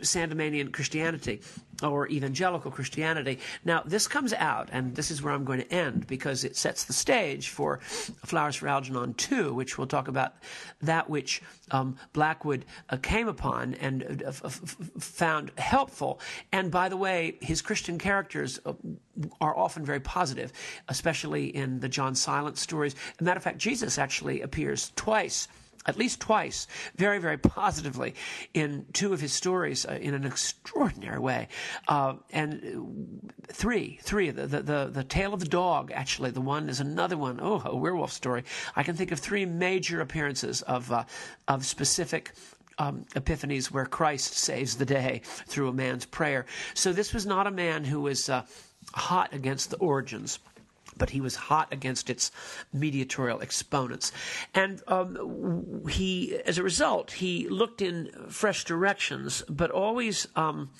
Sandemanian 0.01 0.71
Christianity 0.71 1.41
or 1.83 2.07
evangelical 2.07 2.71
Christianity. 2.71 3.39
Now, 3.63 3.83
this 3.85 4.07
comes 4.07 4.33
out, 4.33 4.69
and 4.71 4.95
this 4.95 5.11
is 5.11 5.21
where 5.21 5.33
I'm 5.33 5.45
going 5.45 5.59
to 5.59 5.71
end 5.71 6.07
because 6.07 6.43
it 6.43 6.55
sets 6.55 6.85
the 6.85 6.93
stage 6.93 7.49
for 7.49 7.79
Flowers 7.79 8.55
for 8.55 8.67
Algernon 8.67 9.13
2, 9.13 9.53
which 9.53 9.77
we'll 9.77 9.87
talk 9.87 10.07
about 10.07 10.35
that 10.81 11.09
which 11.09 11.41
um, 11.71 11.97
Blackwood 12.13 12.65
uh, 12.89 12.97
came 12.97 13.27
upon 13.27 13.75
and 13.75 14.23
uh, 14.23 14.27
f- 14.27 14.75
found 14.99 15.51
helpful. 15.57 16.19
And 16.51 16.71
by 16.71 16.89
the 16.89 16.97
way, 16.97 17.37
his 17.41 17.61
Christian 17.61 17.97
characters 17.97 18.59
uh, 18.65 18.73
are 19.41 19.57
often 19.57 19.85
very 19.85 19.99
positive, 19.99 20.53
especially 20.87 21.47
in 21.55 21.79
the 21.79 21.89
John 21.89 22.15
Silence 22.15 22.61
stories. 22.61 22.95
As 23.13 23.21
a 23.21 23.23
matter 23.23 23.37
of 23.37 23.43
fact, 23.43 23.57
Jesus 23.57 23.97
actually 23.97 24.41
appears 24.41 24.91
twice 24.95 25.47
at 25.87 25.97
least 25.97 26.19
twice, 26.19 26.67
very, 26.95 27.17
very 27.17 27.37
positively 27.37 28.13
in 28.53 28.85
two 28.93 29.13
of 29.13 29.21
his 29.21 29.33
stories 29.33 29.85
uh, 29.85 29.97
in 29.99 30.13
an 30.13 30.25
extraordinary 30.25 31.19
way. 31.19 31.47
Uh, 31.87 32.15
and 32.31 33.31
three, 33.47 33.99
three, 34.03 34.29
the, 34.29 34.45
the, 34.45 34.61
the, 34.61 34.89
the, 34.91 35.03
Tale 35.03 35.33
of 35.33 35.39
the 35.39 35.47
Dog, 35.47 35.91
actually, 35.93 36.31
the 36.31 36.41
one 36.41 36.67
is 36.67 36.81
another 36.81 37.17
one. 37.17 37.39
Oh, 37.41 37.61
a 37.65 37.75
werewolf 37.75 38.11
story. 38.11 38.43
I 38.75 38.83
can 38.83 38.95
think 38.95 39.11
of 39.11 39.19
three 39.19 39.45
major 39.45 40.01
appearances 40.01 40.61
of, 40.63 40.91
uh, 40.91 41.05
of 41.47 41.65
specific 41.65 42.33
um, 42.77 43.05
epiphanies 43.15 43.71
where 43.71 43.85
Christ 43.85 44.35
saves 44.35 44.75
the 44.75 44.85
day 44.85 45.21
through 45.23 45.69
a 45.69 45.73
man's 45.73 46.05
prayer. 46.05 46.45
So 46.73 46.93
this 46.93 47.13
was 47.13 47.25
not 47.25 47.47
a 47.47 47.51
man 47.51 47.85
who 47.85 48.01
was 48.01 48.29
uh, 48.29 48.43
hot 48.93 49.33
against 49.33 49.69
the 49.69 49.77
origins 49.77 50.39
but 50.97 51.11
he 51.11 51.21
was 51.21 51.35
hot 51.35 51.71
against 51.71 52.09
its 52.09 52.31
mediatorial 52.73 53.39
exponents. 53.39 54.11
And 54.53 54.81
um, 54.87 55.83
he, 55.89 56.37
as 56.45 56.57
a 56.57 56.63
result, 56.63 57.11
he 57.11 57.47
looked 57.49 57.81
in 57.81 58.11
fresh 58.29 58.63
directions, 58.63 59.43
but 59.49 59.71
always 59.71 60.27
um, 60.35 60.71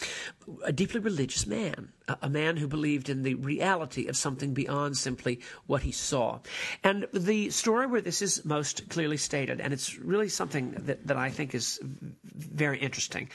a 0.64 0.72
deeply 0.72 1.00
religious 1.00 1.46
man, 1.46 1.90
a, 2.22 2.30
man 2.30 2.58
who 2.58 2.68
believed 2.68 3.10
in 3.10 3.24
the 3.24 3.36
reality 3.36 4.08
of 4.08 4.16
something 4.16 4.54
beyond 4.54 4.98
simply 4.98 5.40
what 5.66 5.84
he 5.84 5.92
saw. 5.92 6.40
And 6.84 7.08
the 7.14 7.50
story 7.50 7.88
where 7.88 8.02
this 8.02 8.22
is 8.22 8.46
most 8.46 8.90
clearly 8.90 9.18
stated, 9.18 9.60
and 9.60 9.74
it's 9.74 9.98
really 9.98 10.30
something 10.30 10.72
that, 10.86 11.06
that 11.08 11.18
I 11.18 11.30
think 11.30 11.54
is 11.54 11.80
very 11.84 12.80
interesting, 12.80 13.30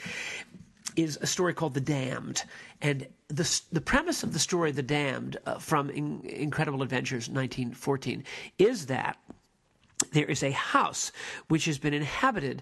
is 0.95 1.17
a 1.21 1.27
story 1.27 1.53
called 1.53 1.73
The 1.73 1.81
Damned. 1.81 2.43
And 2.81 3.07
the, 3.27 3.61
the 3.71 3.81
premise 3.81 4.23
of 4.23 4.33
the 4.33 4.39
story, 4.39 4.71
The 4.71 4.83
Damned, 4.83 5.37
uh, 5.45 5.57
from 5.59 5.89
In- 5.89 6.21
Incredible 6.25 6.81
Adventures 6.81 7.29
1914, 7.29 8.23
is 8.57 8.87
that 8.87 9.17
there 10.11 10.25
is 10.25 10.43
a 10.43 10.51
house 10.51 11.11
which 11.47 11.65
has 11.65 11.77
been 11.77 11.93
inhabited 11.93 12.61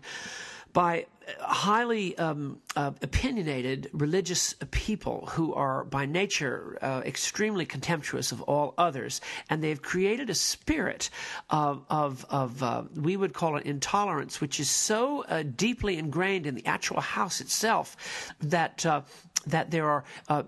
by 0.73 1.05
highly 1.39 2.17
um, 2.17 2.60
uh, 2.75 2.91
opinionated 3.01 3.89
religious 3.93 4.55
people 4.71 5.27
who 5.27 5.53
are 5.53 5.84
by 5.86 6.05
nature 6.05 6.77
uh, 6.81 7.01
extremely 7.05 7.65
contemptuous 7.65 8.31
of 8.31 8.41
all 8.43 8.73
others, 8.77 9.21
and 9.49 9.63
they've 9.63 9.81
created 9.81 10.29
a 10.29 10.36
spirit 10.36 11.10
of, 11.49 11.84
of, 11.89 12.25
of 12.29 12.63
uh, 12.63 12.84
we 12.95 13.15
would 13.17 13.34
call 13.34 13.57
it 13.57 13.65
intolerance, 13.65 14.41
which 14.41 14.60
is 14.60 14.69
so 14.69 15.23
uh, 15.25 15.43
deeply 15.55 15.97
ingrained 15.97 16.45
in 16.45 16.55
the 16.55 16.65
actual 16.65 17.01
house 17.01 17.41
itself 17.41 18.34
that 18.39 18.86
uh, 18.86 19.01
that 19.47 19.71
there 19.71 19.89
are 19.89 20.04
uh, 20.30 20.43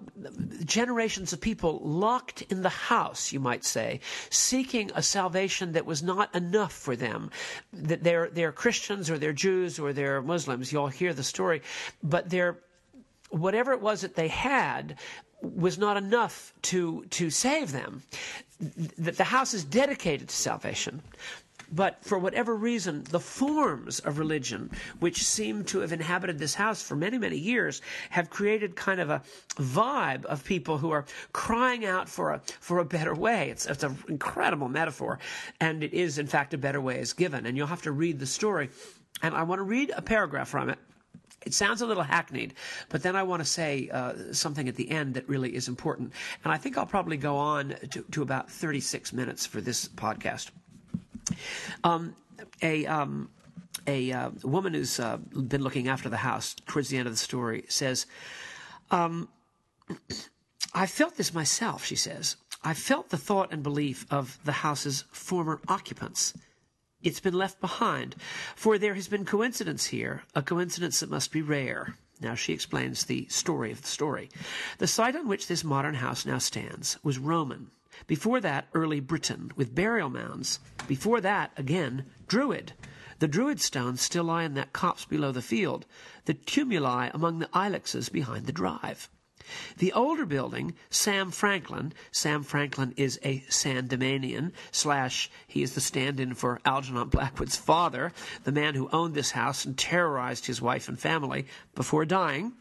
generations 0.65 1.34
of 1.34 1.41
people 1.41 1.79
locked 1.84 2.41
in 2.43 2.62
the 2.62 2.69
house, 2.69 3.32
you 3.32 3.39
might 3.39 3.65
say, 3.65 3.99
seeking 4.29 4.91
a 4.95 5.01
salvation 5.01 5.71
that 5.73 5.86
was 5.86 6.03
not 6.03 6.34
enough 6.36 6.73
for 6.73 6.95
them. 6.95 7.32
That 7.71 8.03
they're 8.03 8.29
they're 8.29 8.51
Christians 8.51 9.10
or 9.10 9.17
they're 9.17 9.34
Jews 9.34 9.79
or 9.79 9.93
they're 9.93 10.21
Muslims 10.21 10.71
you 10.71 10.79
all 10.79 10.88
hear 10.88 11.13
the 11.13 11.23
story, 11.23 11.62
but 12.01 12.29
their 12.29 12.60
whatever 13.29 13.71
it 13.73 13.82
was 13.82 14.01
that 14.01 14.15
they 14.15 14.27
had 14.27 14.97
was 15.41 15.77
not 15.77 15.97
enough 15.97 16.53
to 16.63 17.06
to 17.12 17.29
save 17.29 17.71
them. 17.71 18.03
That 18.97 19.17
the 19.17 19.25
house 19.25 19.53
is 19.53 19.63
dedicated 19.65 20.29
to 20.29 20.36
salvation, 20.36 21.01
but 21.73 22.03
for 22.03 22.17
whatever 22.17 22.55
reason, 22.55 23.03
the 23.09 23.19
forms 23.19 23.99
of 23.99 24.19
religion, 24.19 24.69
which 24.99 25.25
seem 25.25 25.63
to 25.65 25.79
have 25.79 25.91
inhabited 25.91 26.39
this 26.39 26.55
house 26.55 26.81
for 26.81 26.95
many, 26.95 27.17
many 27.17 27.38
years, 27.38 27.81
have 28.09 28.29
created 28.29 28.75
kind 28.75 28.99
of 28.99 29.09
a 29.09 29.21
vibe 29.55 30.25
of 30.25 30.43
people 30.43 30.77
who 30.77 30.91
are 30.91 31.05
crying 31.31 31.86
out 31.86 32.07
for 32.07 32.31
a, 32.31 32.41
for 32.59 32.79
a 32.79 32.86
better 32.86 33.13
way. 33.13 33.49
It's, 33.49 33.65
it's 33.65 33.83
an 33.83 33.97
incredible 34.07 34.69
metaphor. 34.69 35.19
And 35.59 35.83
it 35.83 35.93
is, 35.93 36.17
in 36.17 36.27
fact, 36.27 36.53
a 36.53 36.57
better 36.57 36.81
way 36.81 36.99
is 36.99 37.13
given. 37.13 37.45
And 37.45 37.57
you'll 37.57 37.67
have 37.67 37.81
to 37.83 37.91
read 37.91 38.19
the 38.19 38.25
story 38.25 38.69
and 39.23 39.33
I 39.33 39.43
want 39.43 39.59
to 39.59 39.63
read 39.63 39.91
a 39.95 40.01
paragraph 40.01 40.49
from 40.49 40.69
it. 40.69 40.77
It 41.45 41.53
sounds 41.53 41.81
a 41.81 41.86
little 41.86 42.03
hackneyed, 42.03 42.53
but 42.89 43.03
then 43.03 43.15
I 43.17 43.23
want 43.23 43.41
to 43.41 43.49
say 43.49 43.89
uh, 43.91 44.13
something 44.31 44.69
at 44.69 44.75
the 44.75 44.89
end 44.89 45.15
that 45.15 45.27
really 45.27 45.53
is 45.53 45.67
important. 45.67 46.13
And 46.43 46.53
I 46.53 46.57
think 46.57 46.77
I'll 46.77 46.86
probably 46.86 47.17
go 47.17 47.36
on 47.36 47.75
to, 47.91 48.05
to 48.12 48.21
about 48.21 48.49
36 48.49 49.12
minutes 49.12 49.45
for 49.45 49.59
this 49.59 49.88
podcast. 49.88 50.51
Um, 51.83 52.15
a 52.62 52.86
um, 52.86 53.29
a 53.88 54.12
uh, 54.12 54.29
woman 54.43 54.73
who's 54.73 54.99
uh, 54.99 55.17
been 55.17 55.62
looking 55.62 55.88
after 55.88 56.09
the 56.09 56.17
house 56.17 56.55
towards 56.65 56.89
the 56.89 56.97
end 56.97 57.07
of 57.07 57.13
the 57.13 57.17
story 57.17 57.65
says, 57.67 58.05
um, 58.91 59.29
I 60.73 60.88
felt 60.88 61.17
this 61.17 61.33
myself, 61.33 61.86
she 61.86 61.95
says. 61.95 62.38
I 62.63 62.73
felt 62.73 63.09
the 63.09 63.17
thought 63.17 63.51
and 63.51 63.62
belief 63.62 64.05
of 64.09 64.39
the 64.45 64.53
house's 64.53 65.03
former 65.12 65.59
occupants. 65.67 66.33
It's 67.01 67.19
been 67.19 67.33
left 67.33 67.59
behind, 67.59 68.15
for 68.55 68.77
there 68.77 68.93
has 68.93 69.09
been 69.09 69.25
coincidence 69.25 69.88
here, 69.88 70.23
a 70.33 70.41
coincidence 70.41 71.01
that 71.01 71.09
must 71.09 71.31
be 71.33 71.41
rare. 71.41 71.95
Now 72.21 72.36
she 72.36 72.53
explains 72.53 73.03
the 73.03 73.27
story 73.27 73.71
of 73.71 73.81
the 73.81 73.89
story. 73.89 74.29
The 74.77 74.88
site 74.88 75.15
on 75.15 75.27
which 75.27 75.47
this 75.47 75.65
modern 75.65 75.95
house 75.95 76.25
now 76.25 76.38
stands 76.38 76.97
was 77.03 77.19
Roman. 77.19 77.71
Before 78.08 78.39
that, 78.42 78.68
early 78.74 79.00
Britain, 79.00 79.52
with 79.56 79.76
burial 79.76 80.10
mounds. 80.10 80.60
Before 80.88 81.22
that, 81.22 81.52
again, 81.58 82.06
Druid. 82.28 82.74
The 83.20 83.28
Druid 83.28 83.62
stones 83.62 84.02
still 84.02 84.26
lie 84.26 84.44
in 84.44 84.56
that 84.56 84.74
copse 84.74 85.06
below 85.06 85.32
the 85.32 85.42
field, 85.42 85.86
the 86.26 86.34
tumuli 86.34 87.10
among 87.13 87.39
the 87.39 87.50
ilexes 87.54 88.12
behind 88.12 88.46
the 88.46 88.52
drive. 88.52 89.10
The 89.78 89.92
older 89.94 90.26
building, 90.26 90.74
Sam 90.89 91.30
Franklin, 91.32 91.94
Sam 92.12 92.44
Franklin 92.44 92.94
is 92.96 93.20
a 93.24 93.39
Sandemanian, 93.50 94.54
slash, 94.72 95.30
he 95.48 95.62
is 95.62 95.76
the 95.76 95.82
stand 95.82 96.20
in 96.20 96.34
for 96.34 96.62
Algernon 96.66 97.10
Blackwood's 97.10 97.58
father, 97.58 98.13
the 98.46 98.52
man 98.52 98.76
who 98.76 98.89
owned 98.92 99.16
this 99.16 99.32
house 99.32 99.66
and 99.66 99.78
terrorized 99.78 100.46
his 100.46 100.62
wife 100.62 100.88
and 100.88 101.00
family 101.00 101.46
before 101.76 102.06
dying. 102.06 102.54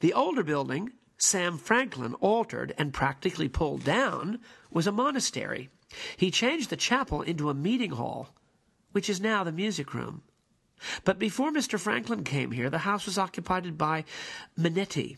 The 0.00 0.12
older 0.12 0.42
building, 0.42 0.92
Sam 1.18 1.58
Franklin 1.58 2.14
altered 2.14 2.74
and 2.78 2.92
practically 2.92 3.48
pulled 3.48 3.84
down, 3.84 4.40
was 4.74 4.86
a 4.86 4.92
monastery. 4.92 5.70
He 6.16 6.30
changed 6.30 6.70
the 6.70 6.76
chapel 6.76 7.22
into 7.22 7.50
a 7.50 7.54
meeting 7.54 7.92
hall, 7.92 8.30
which 8.92 9.10
is 9.10 9.20
now 9.20 9.44
the 9.44 9.52
music 9.52 9.94
room. 9.94 10.22
But 11.04 11.18
before 11.18 11.52
Mr. 11.52 11.78
Franklyn 11.78 12.24
came 12.24 12.50
here, 12.50 12.70
the 12.70 12.78
house 12.78 13.06
was 13.06 13.18
occupied 13.18 13.78
by 13.78 14.04
Manetti, 14.58 15.16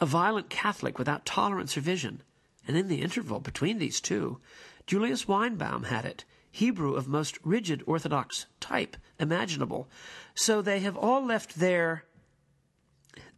a 0.00 0.06
violent 0.06 0.50
Catholic 0.50 0.98
without 0.98 1.24
tolerance 1.24 1.76
or 1.76 1.80
vision. 1.80 2.22
And 2.66 2.76
in 2.76 2.88
the 2.88 3.00
interval 3.00 3.40
between 3.40 3.78
these 3.78 4.00
two, 4.00 4.40
Julius 4.86 5.24
Weinbaum 5.24 5.86
had 5.86 6.04
it, 6.04 6.24
Hebrew 6.50 6.94
of 6.94 7.08
most 7.08 7.38
rigid 7.44 7.82
Orthodox 7.86 8.46
type 8.58 8.96
imaginable. 9.18 9.88
So 10.34 10.60
they 10.60 10.80
have 10.80 10.96
all 10.96 11.24
left 11.24 11.58
their, 11.58 12.04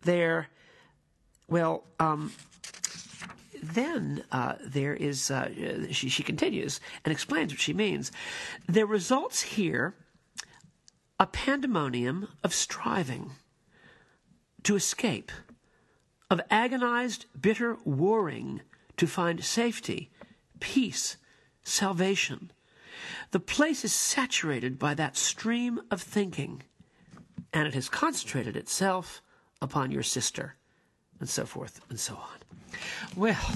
their, 0.02 0.48
well, 1.48 1.84
um, 2.00 2.32
then 3.62 4.24
uh, 4.32 4.54
there 4.60 4.94
is, 4.94 5.30
uh, 5.30 5.50
she, 5.90 6.08
she 6.08 6.22
continues 6.22 6.80
and 7.04 7.12
explains 7.12 7.52
what 7.52 7.60
she 7.60 7.72
means. 7.72 8.10
There 8.66 8.86
results 8.86 9.42
here 9.42 9.94
a 11.20 11.26
pandemonium 11.26 12.28
of 12.42 12.52
striving 12.52 13.30
to 14.64 14.74
escape 14.74 15.30
of 16.28 16.40
agonized, 16.50 17.26
bitter 17.38 17.76
warring 17.84 18.62
to 18.96 19.06
find 19.06 19.44
safety, 19.44 20.10
peace, 20.60 21.18
salvation. 21.62 22.50
The 23.32 23.40
place 23.40 23.84
is 23.84 23.92
saturated 23.92 24.78
by 24.78 24.94
that 24.94 25.16
stream 25.16 25.80
of 25.90 26.00
thinking, 26.00 26.62
and 27.52 27.68
it 27.68 27.74
has 27.74 27.90
concentrated 27.90 28.56
itself 28.56 29.22
upon 29.60 29.90
your 29.90 30.02
sister, 30.02 30.56
and 31.22 31.30
so 31.30 31.46
forth 31.46 31.80
and 31.88 31.98
so 31.98 32.14
on. 32.14 32.38
Well, 33.16 33.52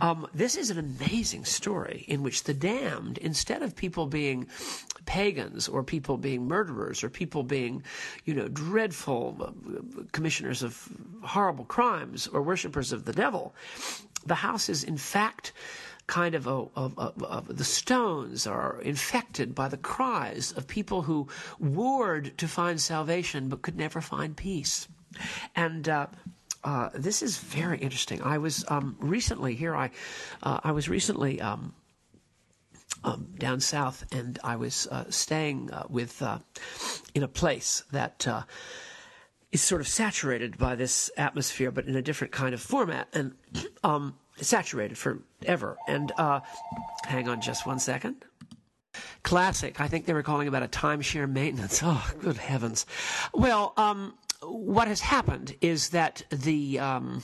um, 0.00 0.26
this 0.34 0.56
is 0.56 0.68
an 0.68 0.78
amazing 0.78 1.46
story 1.46 2.04
in 2.06 2.22
which 2.22 2.44
the 2.44 2.52
damned, 2.52 3.16
instead 3.16 3.62
of 3.62 3.74
people 3.74 4.06
being 4.06 4.46
pagans 5.06 5.68
or 5.68 5.82
people 5.82 6.18
being 6.18 6.46
murderers 6.46 7.02
or 7.02 7.08
people 7.08 7.44
being, 7.44 7.82
you 8.26 8.34
know, 8.34 8.48
dreadful 8.48 9.36
uh, 9.40 10.02
commissioners 10.12 10.62
of 10.62 10.86
horrible 11.22 11.64
crimes 11.64 12.26
or 12.26 12.42
worshippers 12.42 12.92
of 12.92 13.06
the 13.06 13.12
devil, 13.14 13.54
the 14.26 14.34
house 14.34 14.68
is 14.68 14.84
in 14.84 14.98
fact 14.98 15.52
kind 16.08 16.34
of, 16.34 16.46
a, 16.46 17.42
the 17.48 17.64
stones 17.64 18.46
are 18.46 18.82
infected 18.82 19.54
by 19.54 19.68
the 19.68 19.78
cries 19.78 20.52
of 20.52 20.66
people 20.66 21.02
who 21.02 21.26
warred 21.58 22.36
to 22.36 22.46
find 22.46 22.78
salvation 22.78 23.48
but 23.48 23.62
could 23.62 23.78
never 23.78 24.02
find 24.02 24.36
peace. 24.36 24.88
And 25.54 25.88
uh, 25.88 26.08
uh, 26.64 26.90
this 26.94 27.22
is 27.22 27.38
very 27.38 27.78
interesting. 27.78 28.22
I 28.22 28.38
was 28.38 28.64
um, 28.68 28.96
recently 29.00 29.54
here. 29.54 29.74
I 29.74 29.90
uh, 30.42 30.60
I 30.62 30.72
was 30.72 30.88
recently 30.88 31.40
um, 31.40 31.74
um, 33.04 33.28
down 33.38 33.60
south, 33.60 34.04
and 34.12 34.38
I 34.44 34.56
was 34.56 34.86
uh, 34.90 35.04
staying 35.08 35.70
uh, 35.72 35.84
with 35.88 36.22
uh, 36.22 36.38
in 37.14 37.22
a 37.22 37.28
place 37.28 37.84
that 37.90 38.26
is 39.50 39.60
sort 39.60 39.80
of 39.80 39.88
saturated 39.88 40.56
by 40.56 40.74
this 40.76 41.10
atmosphere, 41.16 41.70
but 41.70 41.86
in 41.86 41.96
a 41.96 42.02
different 42.02 42.32
kind 42.32 42.54
of 42.54 42.60
format, 42.60 43.08
and 43.12 43.34
um, 43.84 44.14
saturated 44.36 44.96
forever. 44.96 45.76
And 45.88 46.12
hang 47.04 47.28
on, 47.28 47.40
just 47.40 47.66
one 47.66 47.78
second. 47.80 48.24
Classic. 49.22 49.80
I 49.80 49.88
think 49.88 50.04
they 50.04 50.12
were 50.12 50.22
calling 50.22 50.48
about 50.48 50.62
a 50.62 50.68
timeshare 50.68 51.30
maintenance. 51.30 51.82
Oh, 51.94 52.10
good 52.20 52.36
heavens. 52.36 52.86
Well, 53.34 53.72
um, 53.76 54.14
what 54.42 54.88
has 54.88 55.00
happened 55.00 55.54
is 55.60 55.90
that 55.90 56.22
the 56.30 56.78
um, 56.78 57.22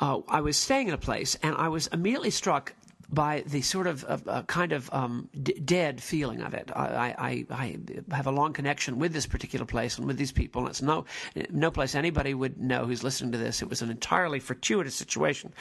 uh, 0.00 0.20
I 0.28 0.40
was 0.40 0.56
staying 0.56 0.88
in 0.88 0.94
a 0.94 0.98
place 0.98 1.36
and 1.42 1.54
I 1.56 1.68
was 1.68 1.86
immediately 1.88 2.30
struck 2.30 2.74
by 3.10 3.42
the 3.46 3.62
sort 3.62 3.86
of 3.86 4.04
uh, 4.06 4.42
kind 4.42 4.72
of 4.72 4.92
um, 4.92 5.28
d- 5.42 5.54
dead 5.64 6.00
feeling 6.00 6.42
of 6.42 6.52
it. 6.52 6.70
I, 6.74 7.46
I, 7.50 7.78
I, 8.10 8.14
have 8.14 8.26
a 8.26 8.30
long 8.30 8.52
connection 8.52 8.98
with 8.98 9.14
this 9.14 9.26
particular 9.26 9.64
place 9.64 9.96
and 9.96 10.06
with 10.06 10.18
these 10.18 10.32
people. 10.32 10.62
And 10.62 10.70
it's 10.70 10.82
no 10.82 11.06
no 11.50 11.70
place 11.70 11.94
anybody 11.94 12.34
would 12.34 12.60
know 12.60 12.84
who's 12.84 13.02
listening 13.02 13.32
to 13.32 13.38
this. 13.38 13.62
It 13.62 13.70
was 13.70 13.80
an 13.80 13.90
entirely 13.90 14.40
fortuitous 14.40 14.94
situation, 14.94 15.52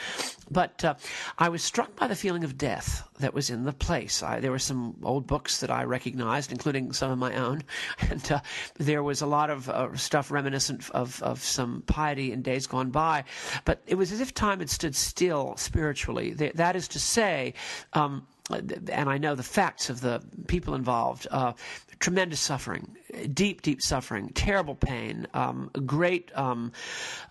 but 0.51 0.83
uh, 0.83 0.95
I 1.37 1.47
was 1.47 1.63
struck 1.63 1.95
by 1.95 2.07
the 2.07 2.15
feeling 2.15 2.43
of 2.43 2.57
death 2.57 3.07
that 3.19 3.33
was 3.33 3.49
in 3.49 3.63
the 3.63 3.73
place. 3.73 4.21
I, 4.21 4.39
there 4.39 4.51
were 4.51 4.59
some 4.59 4.97
old 5.03 5.25
books 5.25 5.61
that 5.61 5.71
I 5.71 5.83
recognized, 5.83 6.51
including 6.51 6.91
some 6.91 7.11
of 7.11 7.17
my 7.17 7.35
own, 7.35 7.63
and 8.09 8.31
uh, 8.31 8.41
there 8.77 9.03
was 9.03 9.21
a 9.21 9.25
lot 9.25 9.49
of 9.49 9.69
uh, 9.69 9.95
stuff 9.95 10.31
reminiscent 10.31 10.89
of 10.91 11.23
of 11.23 11.41
some 11.41 11.83
piety 11.87 12.33
in 12.33 12.41
days 12.41 12.67
gone 12.67 12.89
by. 12.91 13.23
But 13.63 13.81
it 13.87 13.95
was 13.95 14.11
as 14.11 14.19
if 14.19 14.33
time 14.33 14.59
had 14.59 14.69
stood 14.69 14.95
still 14.95 15.55
spiritually. 15.55 16.33
that 16.33 16.75
is 16.75 16.89
to 16.89 16.99
say 16.99 17.36
say, 17.37 17.53
um, 17.93 18.27
and 18.49 19.09
I 19.09 19.17
know 19.17 19.35
the 19.35 19.43
facts 19.43 19.89
of 19.89 20.01
the 20.01 20.21
people 20.47 20.73
involved. 20.73 21.27
Uh, 21.29 21.53
tremendous 21.99 22.39
suffering, 22.39 22.95
deep, 23.33 23.61
deep 23.61 23.81
suffering, 23.81 24.29
terrible 24.29 24.75
pain, 24.75 25.27
um, 25.33 25.69
great 25.85 26.31
um, 26.35 26.71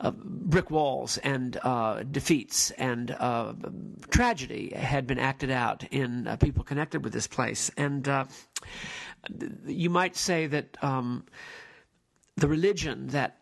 uh, 0.00 0.10
brick 0.10 0.70
walls 0.70 1.18
and 1.18 1.56
uh, 1.62 2.02
defeats 2.10 2.72
and 2.72 3.12
uh, 3.12 3.54
tragedy 4.10 4.72
had 4.74 5.06
been 5.06 5.20
acted 5.20 5.50
out 5.50 5.84
in 5.90 6.26
uh, 6.26 6.36
people 6.36 6.64
connected 6.64 7.04
with 7.04 7.12
this 7.12 7.28
place. 7.28 7.70
And 7.76 8.08
uh, 8.08 8.24
you 9.66 9.88
might 9.88 10.16
say 10.16 10.48
that 10.48 10.76
um, 10.82 11.24
the 12.36 12.48
religion 12.48 13.06
that 13.08 13.38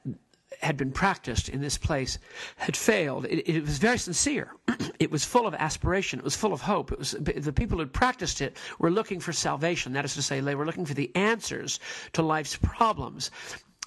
had 0.64 0.77
been 0.77 0.92
practiced 0.92 1.48
in 1.48 1.61
this 1.61 1.79
place 1.79 2.18
had 2.57 2.77
failed. 2.77 3.27
It, 3.27 3.48
it, 3.48 3.61
was 3.61 3.79
very 3.79 3.98
sincere. 3.98 4.53
it 4.98 5.11
was 5.11 5.24
full 5.24 5.46
of 5.46 5.55
aspiration. 5.55 6.18
It 6.18 6.24
was 6.24 6.35
full 6.35 6.53
of 6.53 6.62
hope. 6.62 6.90
It 6.90 6.98
was 6.98 7.12
the 7.12 7.53
people 7.53 7.77
who 7.77 7.83
had 7.83 7.92
practiced 7.92 8.40
it 8.40 8.57
were 8.79 8.90
looking 8.90 9.20
for 9.20 9.33
salvation. 9.33 9.92
That 9.92 10.05
is 10.05 10.14
to 10.14 10.22
say, 10.22 10.40
they 10.40 10.55
were 10.55 10.66
looking 10.66 10.87
for 10.87 10.94
the 10.94 11.14
answers 11.14 11.79
to 12.14 12.22
life's 12.22 12.57
problems. 12.57 13.31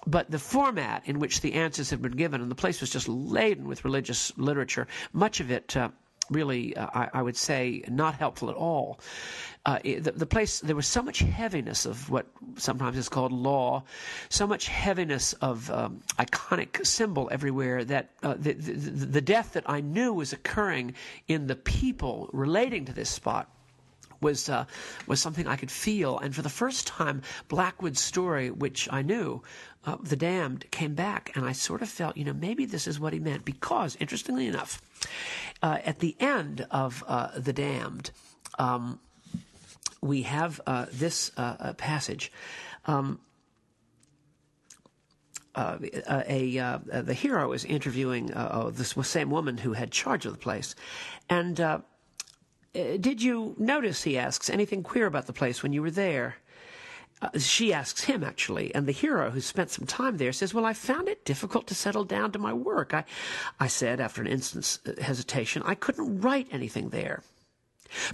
But 0.06 0.32
the 0.32 0.40
format 0.40 1.04
in 1.06 1.20
which 1.20 1.42
the 1.42 1.54
answers 1.54 1.90
had 1.90 2.02
been 2.02 2.14
given, 2.16 2.42
and 2.42 2.52
the 2.52 2.56
place 2.56 2.80
was 2.80 2.92
just 2.92 3.10
laden 3.10 3.68
with 3.68 3.84
religious 3.84 4.32
literature, 4.38 4.88
much 5.12 5.40
of 5.40 5.52
it. 5.52 5.76
Uh, 5.76 5.90
really, 6.30 6.76
uh, 6.76 6.88
I, 6.94 7.10
I, 7.14 7.22
would 7.22 7.38
say, 7.38 7.84
not 7.88 8.16
helpful 8.16 8.50
at 8.50 8.56
all. 8.56 9.00
Uh, 9.66 9.80
the, 9.84 10.14
the, 10.16 10.26
place, 10.26 10.62
there 10.62 10.76
was 10.76 10.88
so 10.88 11.02
much 11.02 11.20
heaviness 11.20 11.86
of 11.86 12.10
what 12.10 12.28
sometimes 12.56 12.98
is 12.98 13.10
called 13.10 13.32
law, 13.32 13.84
so 14.30 14.48
much 14.48 14.68
heaviness 14.68 15.34
of 15.34 15.70
um, 15.72 16.02
iconic 16.18 16.86
symbol 16.86 17.28
everywhere 17.32 17.84
that 17.84 18.10
uh, 18.24 18.36
the, 18.38 18.54
the, 18.54 18.72
the 19.06 19.22
death 19.22 19.54
that 19.54 19.70
I 19.70 19.82
knew 19.82 20.14
was 20.14 20.32
occurring 20.32 20.94
in 21.28 21.48
the 21.48 21.56
people 21.56 22.30
relating 22.32 22.86
to 22.86 22.94
this 22.94 23.10
spot 23.10 23.50
was 24.22 24.50
uh, 24.50 24.66
was 25.06 25.22
something 25.22 25.48
I 25.48 25.56
could 25.56 25.72
feel. 25.72 26.18
And 26.20 26.36
for 26.36 26.42
the 26.42 26.50
first 26.50 26.88
time, 26.88 27.22
Blackwood's 27.48 28.02
story, 28.02 28.50
which 28.52 28.88
I 28.92 29.02
knew, 29.02 29.44
uh, 29.86 29.98
the 30.02 30.16
damned, 30.16 30.70
came 30.72 30.96
back, 30.96 31.32
and 31.36 31.46
I 31.46 31.52
sort 31.52 31.82
of 31.82 31.90
felt, 31.90 32.18
you 32.18 32.26
know, 32.26 32.34
maybe 32.34 32.66
this 32.66 32.88
is 32.88 33.00
what 33.00 33.14
he 33.14 33.20
meant. 33.20 33.46
Because, 33.46 33.96
interestingly 34.00 34.48
enough, 34.48 34.82
uh, 35.62 35.80
at 35.86 36.00
the 36.00 36.16
end 36.20 36.66
of 36.72 37.04
uh, 37.08 37.30
the 37.38 37.54
damned, 37.54 38.12
um, 38.60 39.00
we 40.02 40.24
have 40.24 40.62
uh, 40.66 40.86
this 40.92 41.32
uh, 41.38 41.74
passage. 41.74 42.32
Um, 42.86 43.20
uh, 45.56 45.80
a, 46.30 46.60
uh, 46.60 46.78
the 47.02 47.16
hero 47.16 47.52
is 47.52 47.66
interviewing 47.66 48.32
oh, 48.36 48.70
this 48.70 48.96
same 49.08 49.32
woman 49.32 49.58
who 49.58 49.74
had 49.74 49.92
charge 49.92 50.26
of 50.28 50.32
the 50.32 50.38
place, 50.38 50.76
and 51.30 51.82
did 52.74 53.24
you 53.24 53.56
notice? 53.58 54.04
He 54.04 54.20
asks 54.20 54.52
anything 54.52 54.84
queer 54.84 55.08
about 55.08 55.26
the 55.26 55.34
place 55.34 55.64
when 55.64 55.74
you 55.74 55.82
were 55.82 55.90
there. 55.90 56.36
Uh, 57.22 57.30
she 57.40 57.74
asks 57.74 58.04
him 58.04 58.24
actually, 58.24 58.74
and 58.76 58.86
the 58.86 58.92
hero 58.92 59.32
who 59.32 59.42
spent 59.42 59.72
some 59.72 59.88
time 59.88 60.18
there 60.18 60.32
says, 60.32 60.54
"Well, 60.54 60.66
I 60.66 60.74
found 60.74 61.08
it 61.08 61.26
difficult 61.26 61.66
to 61.68 61.76
settle 61.76 62.04
down 62.04 62.32
to 62.34 62.40
my 62.40 62.54
work." 62.54 62.94
I, 62.94 63.06
I 63.60 63.68
said 63.68 64.00
after 64.00 64.22
an 64.22 64.28
instant's 64.28 64.80
hesitation, 65.02 65.64
"I 65.66 65.74
couldn't 65.74 66.22
write 66.22 66.48
anything 66.52 66.90
there." 66.90 67.24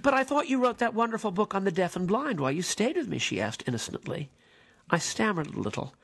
But 0.02 0.14
I 0.14 0.24
thought 0.24 0.50
you 0.50 0.62
wrote 0.62 0.78
that 0.78 0.94
wonderful 0.94 1.32
book 1.32 1.56
on 1.56 1.64
the 1.64 1.72
deaf 1.72 1.96
and 1.96 2.08
blind 2.08 2.40
while 2.40 2.52
you 2.52 2.62
stayed 2.62 2.96
with 2.96 3.08
me, 3.08 3.18
she 3.18 3.42
asked 3.42 3.64
innocently. 3.68 4.30
I 4.90 5.00
stammered 5.00 5.48
a 5.48 5.60
little. 5.60 5.96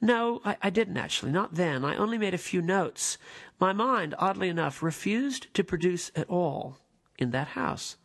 No, 0.00 0.40
I, 0.44 0.56
I, 0.62 0.70
didn't 0.70 0.98
actually, 0.98 1.32
not 1.32 1.54
then. 1.54 1.84
I 1.84 1.96
only 1.96 2.18
made 2.18 2.34
a 2.34 2.38
few 2.38 2.62
notes. 2.62 3.18
My 3.58 3.72
mind, 3.72 4.14
oddly 4.18 4.48
enough, 4.48 4.82
refused 4.82 5.52
to 5.54 5.64
produce 5.64 6.12
at 6.14 6.28
all 6.28 6.78
in 7.18 7.30
that 7.32 7.48
house. 7.48 7.96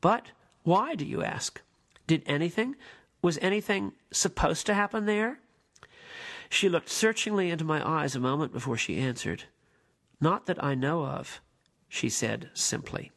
But 0.00 0.26
why, 0.62 0.94
do 0.94 1.04
you 1.04 1.22
ask? 1.22 1.60
Did 2.06 2.22
anything, 2.26 2.76
was 3.24 3.38
anything 3.40 3.92
supposed 4.12 4.66
to 4.66 4.74
happen 4.74 5.06
there? 5.06 5.38
She 6.50 6.68
looked 6.68 6.90
searchingly 6.90 7.50
into 7.50 7.64
my 7.64 7.82
eyes 7.82 8.14
a 8.14 8.20
moment 8.20 8.52
before 8.52 8.76
she 8.76 8.98
answered. 8.98 9.44
Not 10.20 10.44
that 10.44 10.62
I 10.62 10.74
know 10.74 11.06
of, 11.06 11.40
she 11.88 12.10
said 12.10 12.50
simply. 12.52 13.12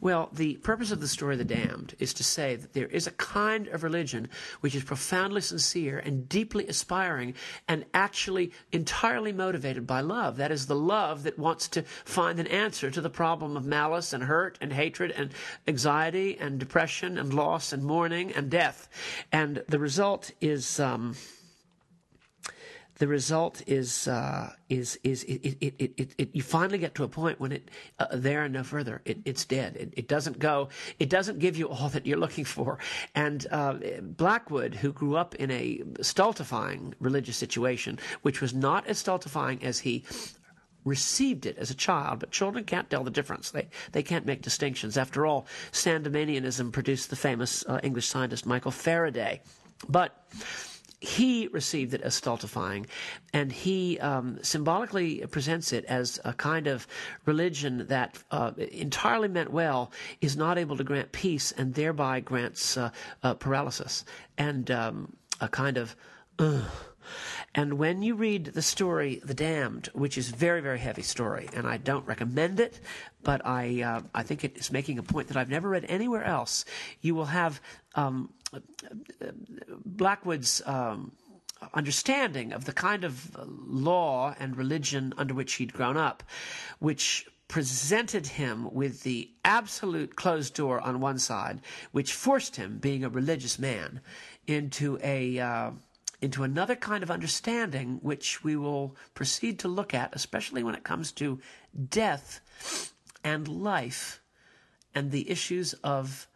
Well, 0.00 0.28
the 0.32 0.56
purpose 0.56 0.90
of 0.90 1.00
the 1.00 1.08
story 1.08 1.34
of 1.34 1.38
the 1.38 1.44
damned 1.44 1.94
is 1.98 2.14
to 2.14 2.24
say 2.24 2.56
that 2.56 2.72
there 2.72 2.86
is 2.86 3.06
a 3.06 3.12
kind 3.12 3.68
of 3.68 3.82
religion 3.82 4.28
which 4.60 4.74
is 4.74 4.84
profoundly 4.84 5.40
sincere 5.40 5.98
and 5.98 6.28
deeply 6.28 6.66
aspiring 6.68 7.34
and 7.68 7.84
actually 7.94 8.52
entirely 8.72 9.32
motivated 9.32 9.86
by 9.86 10.00
love. 10.00 10.36
That 10.36 10.52
is 10.52 10.66
the 10.66 10.76
love 10.76 11.22
that 11.24 11.38
wants 11.38 11.68
to 11.68 11.82
find 11.82 12.38
an 12.38 12.46
answer 12.46 12.90
to 12.90 13.00
the 13.00 13.10
problem 13.10 13.56
of 13.56 13.64
malice 13.64 14.12
and 14.12 14.24
hurt 14.24 14.58
and 14.60 14.72
hatred 14.72 15.10
and 15.12 15.30
anxiety 15.66 16.36
and 16.38 16.58
depression 16.58 17.18
and 17.18 17.32
loss 17.32 17.72
and 17.72 17.84
mourning 17.84 18.32
and 18.32 18.50
death. 18.50 18.88
And 19.32 19.62
the 19.68 19.78
result 19.78 20.30
is. 20.40 20.80
Um, 20.80 21.14
the 22.98 23.06
result 23.06 23.62
is 23.66 24.08
uh, 24.08 24.52
is 24.68 24.98
is 25.02 25.24
it, 25.24 25.56
it, 25.60 25.74
it, 25.78 26.14
it, 26.18 26.30
you 26.34 26.42
finally 26.42 26.78
get 26.78 26.94
to 26.94 27.04
a 27.04 27.08
point 27.08 27.38
when 27.40 27.52
it 27.52 27.70
uh, 27.98 28.06
there 28.12 28.42
and 28.42 28.54
no 28.54 28.62
further 28.62 29.02
it, 29.04 29.18
it's 29.24 29.44
dead 29.44 29.76
it, 29.76 29.92
it 29.96 30.08
doesn't 30.08 30.38
go 30.38 30.68
it 30.98 31.10
doesn't 31.10 31.38
give 31.38 31.56
you 31.56 31.68
all 31.68 31.88
that 31.90 32.06
you're 32.06 32.18
looking 32.18 32.44
for 32.44 32.78
and 33.14 33.46
uh, 33.50 33.74
Blackwood 34.02 34.74
who 34.74 34.92
grew 34.92 35.16
up 35.16 35.34
in 35.36 35.50
a 35.50 35.82
stultifying 36.00 36.94
religious 37.00 37.36
situation 37.36 37.98
which 38.22 38.40
was 38.40 38.54
not 38.54 38.86
as 38.86 38.98
stultifying 38.98 39.62
as 39.62 39.80
he 39.80 40.04
received 40.84 41.46
it 41.46 41.58
as 41.58 41.68
a 41.68 41.74
child, 41.74 42.20
but 42.20 42.30
children 42.30 42.62
can't 42.62 42.88
tell 42.88 43.02
the 43.02 43.10
difference. 43.10 43.50
They 43.50 43.66
they 43.90 44.04
can't 44.04 44.24
make 44.24 44.40
distinctions. 44.40 44.96
After 44.96 45.26
all, 45.26 45.46
Sandemanianism 45.72 46.72
produced 46.72 47.10
the 47.10 47.16
famous 47.16 47.64
uh, 47.66 47.80
English 47.82 48.06
scientist 48.06 48.46
Michael 48.46 48.70
Faraday. 48.70 49.42
But 49.88 50.14
he 51.00 51.48
received 51.48 51.92
it 51.94 52.00
as 52.00 52.14
stultifying, 52.14 52.86
and 53.32 53.52
he 53.52 53.98
um, 54.00 54.38
symbolically 54.42 55.24
presents 55.30 55.72
it 55.72 55.84
as 55.84 56.18
a 56.24 56.32
kind 56.32 56.66
of 56.66 56.86
religion 57.26 57.86
that 57.88 58.18
uh, 58.30 58.52
entirely 58.56 59.28
meant 59.28 59.50
well 59.50 59.92
is 60.20 60.36
not 60.36 60.58
able 60.58 60.76
to 60.76 60.84
grant 60.84 61.12
peace 61.12 61.52
and 61.52 61.74
thereby 61.74 62.20
grants 62.20 62.76
uh, 62.76 62.90
uh, 63.22 63.34
paralysis 63.34 64.04
and 64.38 64.70
um, 64.70 65.12
a 65.40 65.48
kind 65.48 65.76
of. 65.76 65.94
And 67.54 67.78
when 67.78 68.02
you 68.02 68.14
read 68.14 68.46
the 68.46 68.62
story 68.62 69.20
"The 69.24 69.34
Damned," 69.34 69.88
which 69.92 70.18
is 70.18 70.32
a 70.32 70.36
very, 70.36 70.60
very 70.60 70.78
heavy 70.78 71.02
story, 71.02 71.48
and 71.54 71.66
I 71.66 71.76
don't 71.76 72.06
recommend 72.06 72.60
it, 72.60 72.80
but 73.22 73.44
I 73.44 73.82
uh, 73.82 74.02
I 74.14 74.22
think 74.22 74.44
it 74.44 74.56
is 74.56 74.72
making 74.72 74.98
a 74.98 75.02
point 75.02 75.28
that 75.28 75.36
I've 75.36 75.50
never 75.50 75.68
read 75.68 75.84
anywhere 75.88 76.24
else. 76.24 76.64
You 77.00 77.14
will 77.14 77.26
have 77.26 77.60
um, 77.94 78.32
Blackwood's 79.84 80.62
um, 80.66 81.12
understanding 81.74 82.52
of 82.52 82.64
the 82.64 82.72
kind 82.72 83.04
of 83.04 83.36
law 83.46 84.34
and 84.38 84.56
religion 84.56 85.14
under 85.16 85.34
which 85.34 85.54
he'd 85.54 85.72
grown 85.72 85.96
up, 85.96 86.22
which 86.78 87.26
presented 87.48 88.26
him 88.26 88.72
with 88.72 89.02
the 89.02 89.30
absolute 89.44 90.16
closed 90.16 90.54
door 90.54 90.80
on 90.80 91.00
one 91.00 91.18
side, 91.18 91.60
which 91.92 92.12
forced 92.12 92.56
him, 92.56 92.78
being 92.78 93.04
a 93.04 93.08
religious 93.08 93.58
man, 93.58 94.00
into 94.46 94.98
a 95.02 95.38
uh, 95.38 95.70
into 96.20 96.42
another 96.42 96.76
kind 96.76 97.02
of 97.02 97.10
understanding, 97.10 97.98
which 98.02 98.42
we 98.42 98.56
will 98.56 98.96
proceed 99.14 99.58
to 99.60 99.68
look 99.68 99.92
at, 99.94 100.14
especially 100.14 100.62
when 100.62 100.74
it 100.74 100.84
comes 100.84 101.12
to 101.12 101.40
death 101.88 102.40
and 103.22 103.48
life 103.48 104.20
and 104.94 105.10
the 105.10 105.30
issues 105.30 105.74
of 105.84 106.26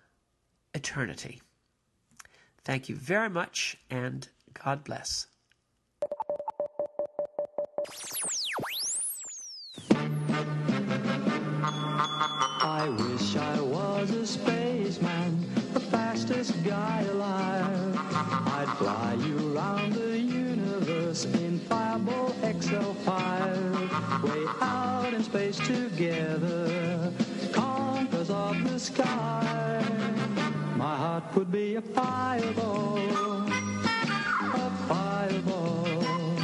eternity. 0.75 1.41
Thank 2.63 2.89
you 2.89 2.95
very 2.95 3.31
much, 3.31 3.77
and 3.91 4.29
God 4.53 4.85
bless. 4.85 5.27
I 12.63 12.89
wish 12.89 13.37
I 13.37 13.61
was 13.61 14.11
a 14.11 14.27
spaceman, 14.27 15.47
the 15.73 15.81
fastest 15.81 16.63
guy 16.65 17.03
alive. 17.11 17.97
I'd 17.97 18.75
fly 18.79 19.15
you 19.27 19.50
Fireball 22.71 22.95
XL5. 22.95 24.23
Way 24.23 24.47
out 24.61 25.13
in 25.13 25.25
space 25.25 25.57
together, 25.59 27.13
conquerors 27.53 28.31
of 28.31 28.63
the 28.63 28.79
sky. 28.79 29.83
My 30.77 30.97
heart 30.97 31.25
would 31.35 31.51
be 31.51 31.75
a 31.77 31.81
fireball, 31.81 32.99
a 33.49 34.71
fireball. 34.87 36.39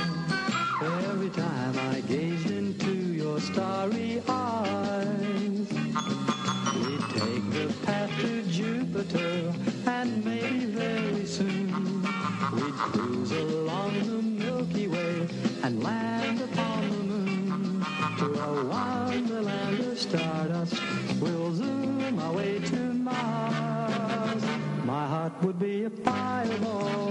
Every 0.82 1.30
time 1.30 1.78
I 1.94 2.00
gazed 2.00 2.50
into 2.50 2.92
your 2.92 3.38
starry 3.40 4.20
eyes, 4.28 5.68
we'd 6.74 7.06
take 7.14 7.50
the 7.52 7.72
path 7.84 8.10
to 8.22 8.42
Jupiter, 8.50 9.52
and 9.86 10.24
maybe 10.24 10.66
very 10.66 11.24
soon 11.24 12.02
we'd 12.52 12.74
cruise 12.74 13.30
along 13.30 13.55
and 15.66 15.82
land 15.82 16.40
upon 16.40 16.80
the 16.90 16.96
moon. 16.96 17.84
To 18.18 18.26
a 18.40 18.64
wonderland 18.66 19.80
of 19.80 19.98
stardust, 19.98 20.80
we'll 21.20 21.54
zoom 21.54 22.20
our 22.20 22.34
way 22.34 22.60
to 22.60 22.76
Mars. 22.76 24.44
My 24.84 25.08
heart 25.08 25.32
would 25.42 25.58
be 25.58 25.82
a 25.82 25.90
fireball. 25.90 27.05